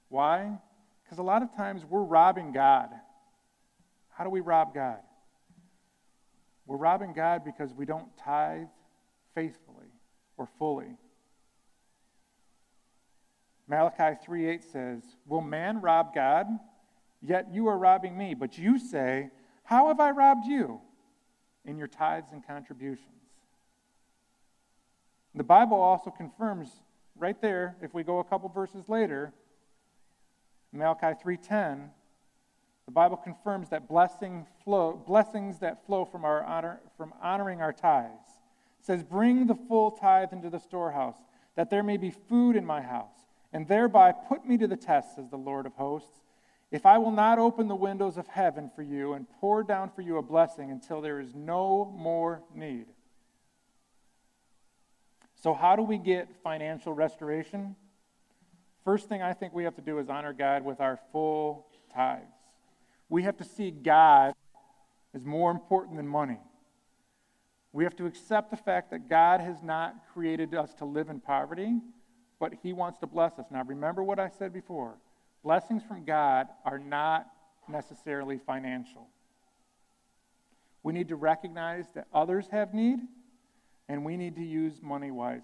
Why? 0.09 0.57
Because 1.03 1.19
a 1.19 1.23
lot 1.23 1.43
of 1.43 1.55
times 1.55 1.85
we're 1.87 2.01
robbing 2.01 2.51
God. 2.51 2.89
How 4.09 4.23
do 4.23 4.31
we 4.31 4.41
rob 4.41 4.73
God? 4.73 4.99
We're 6.65 6.77
robbing 6.77 7.13
God 7.13 7.45
because 7.45 7.73
we 7.73 7.85
don't 7.85 8.09
tithe 8.17 8.67
faithfully 9.35 9.91
or 10.35 10.47
fully. 10.57 10.97
Malachi 13.67 14.17
3:8 14.25 14.63
says, 14.63 15.15
"Will 15.27 15.41
man 15.41 15.79
rob 15.79 16.13
God? 16.13 16.47
Yet 17.21 17.53
you 17.53 17.67
are 17.67 17.77
robbing 17.77 18.17
me. 18.17 18.33
But 18.33 18.57
you 18.57 18.79
say, 18.79 19.29
How 19.63 19.87
have 19.87 19.99
I 19.99 20.11
robbed 20.11 20.45
you? 20.45 20.81
In 21.65 21.77
your 21.77 21.87
tithes 21.87 22.31
and 22.31 22.45
contributions. 22.45 23.07
The 25.35 25.43
Bible 25.43 25.79
also 25.79 26.09
confirms 26.09 26.69
right 27.15 27.39
there, 27.39 27.77
if 27.81 27.93
we 27.93 28.03
go 28.03 28.19
a 28.19 28.23
couple 28.23 28.49
verses 28.49 28.89
later, 28.89 29.33
Malachi 30.73 31.13
3:10, 31.23 31.89
the 32.85 32.91
Bible 32.91 33.17
confirms 33.17 33.69
that 33.69 33.87
blessing 33.87 34.47
flow, 34.63 34.93
blessings 35.05 35.59
that 35.59 35.85
flow 35.85 36.03
from, 36.03 36.25
our 36.25 36.43
honor, 36.43 36.81
from 36.97 37.13
honoring 37.21 37.61
our 37.61 37.71
tithes. 37.71 38.39
It 38.79 38.85
says, 38.85 39.03
Bring 39.03 39.45
the 39.45 39.55
full 39.55 39.91
tithe 39.91 40.33
into 40.33 40.49
the 40.49 40.59
storehouse, 40.59 41.17
that 41.55 41.69
there 41.69 41.83
may 41.83 41.97
be 41.97 42.09
food 42.09 42.55
in 42.55 42.65
my 42.65 42.81
house, 42.81 43.27
and 43.53 43.67
thereby 43.67 44.11
put 44.11 44.45
me 44.45 44.57
to 44.57 44.67
the 44.67 44.75
test, 44.75 45.15
says 45.15 45.29
the 45.29 45.37
Lord 45.37 45.65
of 45.65 45.73
hosts, 45.75 46.20
if 46.71 46.85
I 46.85 46.97
will 46.97 47.11
not 47.11 47.37
open 47.37 47.67
the 47.67 47.75
windows 47.75 48.17
of 48.17 48.27
heaven 48.27 48.71
for 48.73 48.81
you 48.81 49.13
and 49.13 49.27
pour 49.39 49.61
down 49.61 49.89
for 49.89 50.01
you 50.01 50.17
a 50.17 50.21
blessing 50.21 50.71
until 50.71 51.01
there 51.01 51.19
is 51.19 51.35
no 51.35 51.93
more 51.97 52.41
need. 52.55 52.85
So, 55.35 55.53
how 55.53 55.75
do 55.75 55.81
we 55.81 55.97
get 55.97 56.29
financial 56.43 56.93
restoration? 56.93 57.75
First 58.85 59.09
thing 59.09 59.21
I 59.21 59.33
think 59.33 59.53
we 59.53 59.65
have 59.65 59.75
to 59.75 59.81
do 59.81 59.99
is 59.99 60.09
honor 60.09 60.33
God 60.33 60.63
with 60.63 60.79
our 60.79 60.97
full 61.11 61.67
tithes. 61.93 62.31
We 63.09 63.23
have 63.23 63.37
to 63.37 63.43
see 63.43 63.71
God 63.71 64.33
as 65.13 65.25
more 65.25 65.51
important 65.51 65.97
than 65.97 66.07
money. 66.07 66.39
We 67.73 67.83
have 67.83 67.95
to 67.97 68.05
accept 68.05 68.49
the 68.49 68.57
fact 68.57 68.91
that 68.91 69.09
God 69.09 69.41
has 69.41 69.61
not 69.61 69.95
created 70.13 70.53
us 70.53 70.73
to 70.75 70.85
live 70.85 71.09
in 71.09 71.19
poverty, 71.19 71.79
but 72.39 72.53
He 72.63 72.71
wants 72.71 72.99
to 72.99 73.07
bless 73.07 73.37
us. 73.37 73.47
Now, 73.51 73.63
remember 73.63 74.03
what 74.03 74.19
I 74.19 74.29
said 74.29 74.53
before 74.53 74.95
blessings 75.43 75.83
from 75.83 76.05
God 76.05 76.47
are 76.65 76.79
not 76.79 77.27
necessarily 77.67 78.37
financial. 78.37 79.07
We 80.83 80.93
need 80.93 81.09
to 81.09 81.15
recognize 81.15 81.85
that 81.95 82.07
others 82.13 82.47
have 82.51 82.73
need, 82.73 82.99
and 83.87 84.03
we 84.03 84.17
need 84.17 84.35
to 84.35 84.43
use 84.43 84.81
money 84.81 85.11
wisely. 85.11 85.43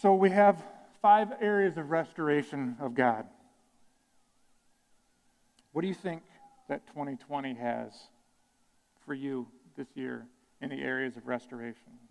So 0.00 0.14
we 0.14 0.30
have 0.30 0.62
five 1.00 1.28
areas 1.40 1.76
of 1.76 1.90
restoration 1.90 2.76
of 2.80 2.94
God. 2.94 3.26
What 5.72 5.82
do 5.82 5.88
you 5.88 5.94
think 5.94 6.22
that 6.68 6.86
2020 6.88 7.54
has 7.54 7.92
for 9.04 9.12
you 9.12 9.46
this 9.76 9.88
year 9.94 10.26
in 10.60 10.70
the 10.70 10.76
areas 10.76 11.16
of 11.16 11.26
restoration? 11.26 12.03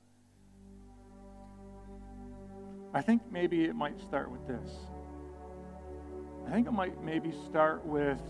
I 2.94 3.02
think 3.02 3.22
maybe 3.32 3.66
it 3.66 3.76
might 3.76 4.00
start 4.00 4.30
with 4.30 4.46
this. 4.48 4.70
I 6.48 6.52
think 6.52 6.68
it 6.68 6.72
might 6.72 7.04
maybe 7.04 7.34
start 7.50 7.84
with 7.86 8.22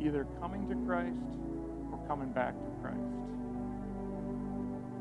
either 0.00 0.26
coming 0.40 0.68
to 0.68 0.74
Christ 0.86 1.14
or 1.92 2.04
coming 2.08 2.32
back 2.32 2.54
to 2.54 2.70
Christ. 2.82 2.98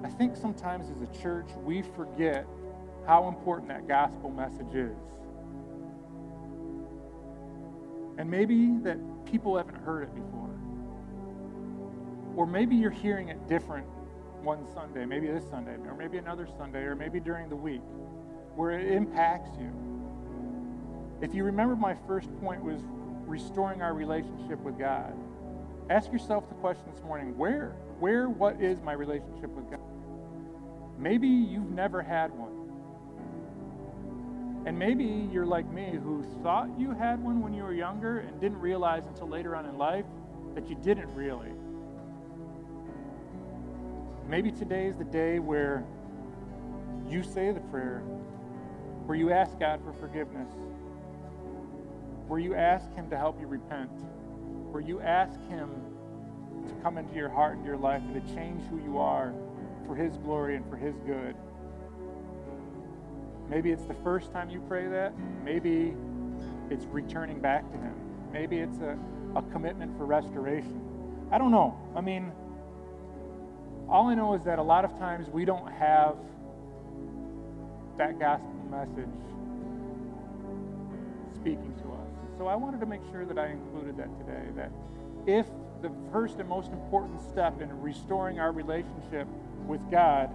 I 0.03 0.09
think 0.09 0.35
sometimes 0.35 0.87
as 0.95 1.01
a 1.01 1.21
church, 1.21 1.47
we 1.63 1.81
forget 1.81 2.45
how 3.07 3.27
important 3.27 3.69
that 3.69 3.87
gospel 3.87 4.29
message 4.29 4.75
is. 4.75 4.97
And 8.17 8.29
maybe 8.29 8.77
that 8.83 8.97
people 9.25 9.57
haven't 9.57 9.77
heard 9.77 10.03
it 10.03 10.13
before. 10.13 10.49
Or 12.35 12.45
maybe 12.45 12.75
you're 12.75 12.91
hearing 12.91 13.29
it 13.29 13.47
different 13.47 13.87
one 14.43 14.65
Sunday, 14.73 15.05
maybe 15.05 15.27
this 15.27 15.43
Sunday, 15.49 15.75
or 15.87 15.95
maybe 15.95 16.17
another 16.17 16.47
Sunday, 16.57 16.81
or 16.81 16.95
maybe 16.95 17.19
during 17.19 17.49
the 17.49 17.55
week, 17.55 17.81
where 18.55 18.71
it 18.71 18.91
impacts 18.91 19.57
you. 19.59 19.71
If 21.21 21.33
you 21.33 21.43
remember, 21.43 21.75
my 21.75 21.95
first 22.07 22.29
point 22.39 22.63
was 22.63 22.79
restoring 23.25 23.81
our 23.81 23.93
relationship 23.93 24.59
with 24.61 24.77
God. 24.77 25.13
Ask 25.89 26.11
yourself 26.11 26.47
the 26.49 26.55
question 26.55 26.85
this 26.93 27.03
morning 27.03 27.37
where, 27.37 27.75
where, 27.99 28.29
what 28.29 28.61
is 28.61 28.81
my 28.81 28.93
relationship 28.93 29.49
with 29.49 29.69
God? 29.69 29.79
Maybe 30.97 31.27
you've 31.27 31.71
never 31.71 32.01
had 32.01 32.31
one. 32.31 32.59
And 34.65 34.77
maybe 34.77 35.29
you're 35.31 35.45
like 35.45 35.71
me 35.71 35.91
who 36.03 36.23
thought 36.43 36.69
you 36.77 36.91
had 36.91 37.23
one 37.23 37.41
when 37.41 37.53
you 37.53 37.63
were 37.63 37.73
younger 37.73 38.19
and 38.19 38.39
didn't 38.39 38.59
realize 38.59 39.03
until 39.07 39.27
later 39.27 39.55
on 39.55 39.65
in 39.65 39.77
life 39.77 40.05
that 40.55 40.69
you 40.69 40.75
didn't 40.75 41.13
really. 41.15 41.51
Maybe 44.29 44.51
today 44.51 44.85
is 44.85 44.95
the 44.95 45.05
day 45.05 45.39
where 45.39 45.83
you 47.09 47.23
say 47.23 47.51
the 47.51 47.61
prayer, 47.61 48.03
where 49.07 49.17
you 49.17 49.31
ask 49.31 49.59
God 49.59 49.81
for 49.83 49.91
forgiveness. 49.93 50.51
where 52.27 52.39
you 52.39 52.55
ask 52.55 52.93
Him 52.93 53.09
to 53.09 53.17
help 53.17 53.39
you 53.41 53.47
repent, 53.47 53.91
where 54.71 54.81
you 54.81 55.01
ask 55.01 55.39
Him 55.49 55.69
to 56.67 56.73
come 56.83 56.97
into 56.97 57.15
your 57.15 57.29
heart 57.29 57.57
and 57.57 57.65
your 57.65 57.77
life 57.77 58.01
and 58.03 58.13
to 58.15 58.35
change 58.35 58.63
who 58.69 58.77
you 58.83 58.99
are 58.99 59.33
for 59.87 59.95
His 59.95 60.17
glory 60.17 60.55
and 60.55 60.69
for 60.69 60.77
His 60.77 60.95
good. 61.05 61.35
Maybe 63.49 63.71
it's 63.71 63.85
the 63.85 63.95
first 63.95 64.31
time 64.31 64.49
you 64.49 64.61
pray 64.67 64.87
that. 64.87 65.13
Maybe 65.43 65.95
it's 66.69 66.85
returning 66.85 67.39
back 67.41 67.69
to 67.71 67.77
Him. 67.77 67.95
Maybe 68.31 68.59
it's 68.59 68.77
a, 68.79 68.97
a 69.35 69.41
commitment 69.51 69.97
for 69.97 70.05
restoration. 70.05 70.81
I 71.31 71.39
don't 71.39 71.51
know. 71.51 71.77
I 71.95 72.01
mean, 72.01 72.31
all 73.89 74.07
I 74.07 74.13
know 74.13 74.33
is 74.35 74.43
that 74.43 74.59
a 74.59 74.63
lot 74.63 74.85
of 74.85 74.97
times 74.99 75.27
we 75.29 75.45
don't 75.45 75.71
have 75.71 76.15
that 77.97 78.19
gospel 78.19 78.53
message 78.69 79.09
speaking 81.35 81.73
to 81.81 81.91
us. 81.93 82.07
So 82.37 82.47
I 82.47 82.55
wanted 82.55 82.79
to 82.81 82.85
make 82.85 83.01
sure 83.11 83.25
that 83.25 83.37
I 83.37 83.47
included 83.47 83.97
that 83.97 84.09
today. 84.19 84.43
That 84.55 84.71
if 85.25 85.47
the 85.81 85.91
first 86.11 86.37
and 86.37 86.47
most 86.47 86.71
important 86.71 87.19
step 87.31 87.61
in 87.61 87.81
restoring 87.81 88.39
our 88.39 88.51
relationship 88.51 89.27
with 89.65 89.81
God, 89.89 90.29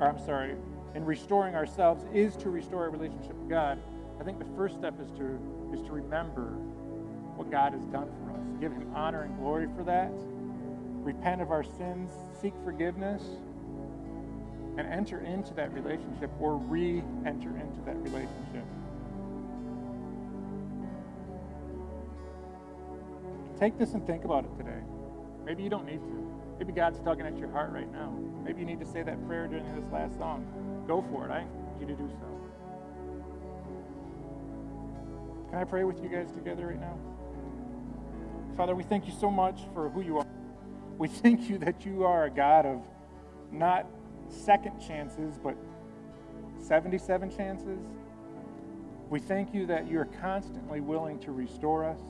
or 0.00 0.08
I'm 0.08 0.18
sorry, 0.24 0.54
in 0.94 1.04
restoring 1.04 1.54
ourselves 1.54 2.04
is 2.14 2.36
to 2.36 2.50
restore 2.50 2.84
our 2.84 2.90
relationship 2.90 3.34
with 3.34 3.48
God, 3.48 3.78
I 4.20 4.24
think 4.24 4.38
the 4.38 4.56
first 4.56 4.76
step 4.76 4.94
is 5.00 5.10
to 5.18 5.38
is 5.74 5.82
to 5.82 5.92
remember 5.92 6.52
what 7.36 7.50
God 7.50 7.72
has 7.72 7.84
done 7.86 8.08
for 8.24 8.30
us. 8.32 8.46
Give 8.60 8.72
him 8.72 8.90
honor 8.94 9.22
and 9.22 9.36
glory 9.38 9.68
for 9.76 9.82
that. 9.84 10.12
Repent 11.06 11.40
of 11.40 11.52
our 11.52 11.62
sins, 11.62 12.10
seek 12.42 12.52
forgiveness, 12.64 13.22
and 14.76 14.88
enter 14.88 15.20
into 15.20 15.54
that 15.54 15.72
relationship 15.72 16.32
or 16.40 16.56
re-enter 16.56 17.50
into 17.50 17.80
that 17.86 17.94
relationship. 17.98 18.64
Take 23.56 23.78
this 23.78 23.94
and 23.94 24.04
think 24.04 24.24
about 24.24 24.46
it 24.46 24.56
today. 24.56 24.80
Maybe 25.44 25.62
you 25.62 25.70
don't 25.70 25.86
need 25.86 26.00
to. 26.00 26.32
Maybe 26.58 26.72
God's 26.72 26.98
tugging 26.98 27.24
at 27.24 27.38
your 27.38 27.52
heart 27.52 27.70
right 27.70 27.90
now. 27.92 28.12
Maybe 28.42 28.62
you 28.62 28.66
need 28.66 28.80
to 28.80 28.86
say 28.86 29.04
that 29.04 29.24
prayer 29.28 29.46
during 29.46 29.64
this 29.80 29.88
last 29.92 30.18
song. 30.18 30.44
Go 30.88 31.04
for 31.12 31.28
it. 31.28 31.30
I 31.30 31.42
encourage 31.42 31.80
you 31.82 31.86
to 31.86 31.94
do 31.94 32.10
so. 32.18 32.26
Can 35.50 35.60
I 35.60 35.64
pray 35.64 35.84
with 35.84 36.02
you 36.02 36.08
guys 36.08 36.32
together 36.32 36.66
right 36.66 36.80
now? 36.80 36.98
Father, 38.56 38.74
we 38.74 38.82
thank 38.82 39.06
you 39.06 39.12
so 39.20 39.30
much 39.30 39.60
for 39.72 39.88
who 39.88 40.00
you 40.00 40.18
are. 40.18 40.26
We 40.98 41.08
thank 41.08 41.50
you 41.50 41.58
that 41.58 41.84
you 41.84 42.04
are 42.04 42.24
a 42.24 42.30
God 42.30 42.64
of 42.64 42.82
not 43.52 43.86
second 44.28 44.80
chances, 44.80 45.38
but 45.42 45.56
77 46.58 47.36
chances. 47.36 47.78
We 49.10 49.20
thank 49.20 49.54
you 49.54 49.66
that 49.66 49.88
you're 49.88 50.08
constantly 50.20 50.80
willing 50.80 51.18
to 51.20 51.32
restore 51.32 51.84
us. 51.84 52.00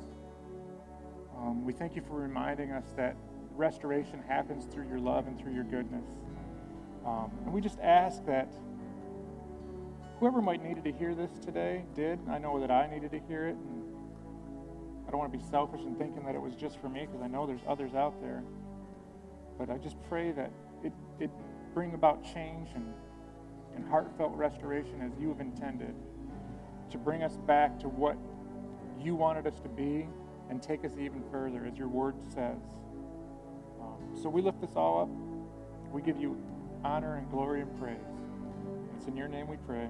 Um, 1.36 1.64
we 1.64 1.72
thank 1.72 1.96
you 1.96 2.02
for 2.02 2.14
reminding 2.14 2.70
us 2.70 2.84
that 2.96 3.16
restoration 3.56 4.22
happens 4.26 4.64
through 4.72 4.88
your 4.88 4.98
love 4.98 5.26
and 5.26 5.38
through 5.38 5.52
your 5.52 5.64
goodness. 5.64 6.06
Um, 7.04 7.30
and 7.44 7.52
we 7.52 7.60
just 7.60 7.78
ask 7.80 8.24
that 8.26 8.52
whoever 10.20 10.40
might 10.40 10.62
needed 10.62 10.84
to 10.84 10.92
hear 10.92 11.14
this 11.14 11.30
today 11.44 11.84
did. 11.94 12.18
I 12.30 12.38
know 12.38 12.60
that 12.60 12.70
I 12.70 12.88
needed 12.88 13.10
to 13.10 13.20
hear 13.28 13.48
it. 13.48 13.56
And 13.56 13.82
I 15.06 15.10
don't 15.10 15.18
want 15.18 15.32
to 15.32 15.38
be 15.38 15.44
selfish 15.50 15.80
in 15.80 15.94
thinking 15.96 16.24
that 16.24 16.34
it 16.34 16.40
was 16.40 16.54
just 16.54 16.80
for 16.80 16.88
me 16.88 17.06
because 17.06 17.20
I 17.20 17.28
know 17.28 17.46
there's 17.46 17.60
others 17.66 17.94
out 17.94 18.20
there. 18.22 18.42
But 19.58 19.70
I 19.70 19.78
just 19.78 19.96
pray 20.08 20.32
that 20.32 20.50
it, 20.84 20.92
it 21.20 21.30
bring 21.74 21.94
about 21.94 22.22
change 22.22 22.68
and, 22.74 22.92
and 23.74 23.88
heartfelt 23.88 24.34
restoration 24.34 25.00
as 25.02 25.12
you 25.20 25.28
have 25.28 25.40
intended 25.40 25.94
to 26.90 26.98
bring 26.98 27.22
us 27.22 27.36
back 27.46 27.78
to 27.80 27.88
what 27.88 28.16
you 29.00 29.14
wanted 29.14 29.46
us 29.46 29.60
to 29.60 29.68
be 29.68 30.06
and 30.48 30.62
take 30.62 30.84
us 30.84 30.92
even 30.98 31.22
further, 31.30 31.66
as 31.70 31.76
your 31.76 31.88
word 31.88 32.14
says. 32.28 32.58
Um, 33.80 34.20
so 34.22 34.28
we 34.28 34.40
lift 34.42 34.60
this 34.60 34.76
all 34.76 35.02
up. 35.02 35.92
We 35.92 36.02
give 36.02 36.20
you 36.20 36.40
honor 36.84 37.16
and 37.16 37.30
glory 37.30 37.62
and 37.62 37.80
praise. 37.80 37.96
It's 38.96 39.06
in 39.06 39.16
your 39.16 39.28
name 39.28 39.48
we 39.48 39.56
pray. 39.66 39.88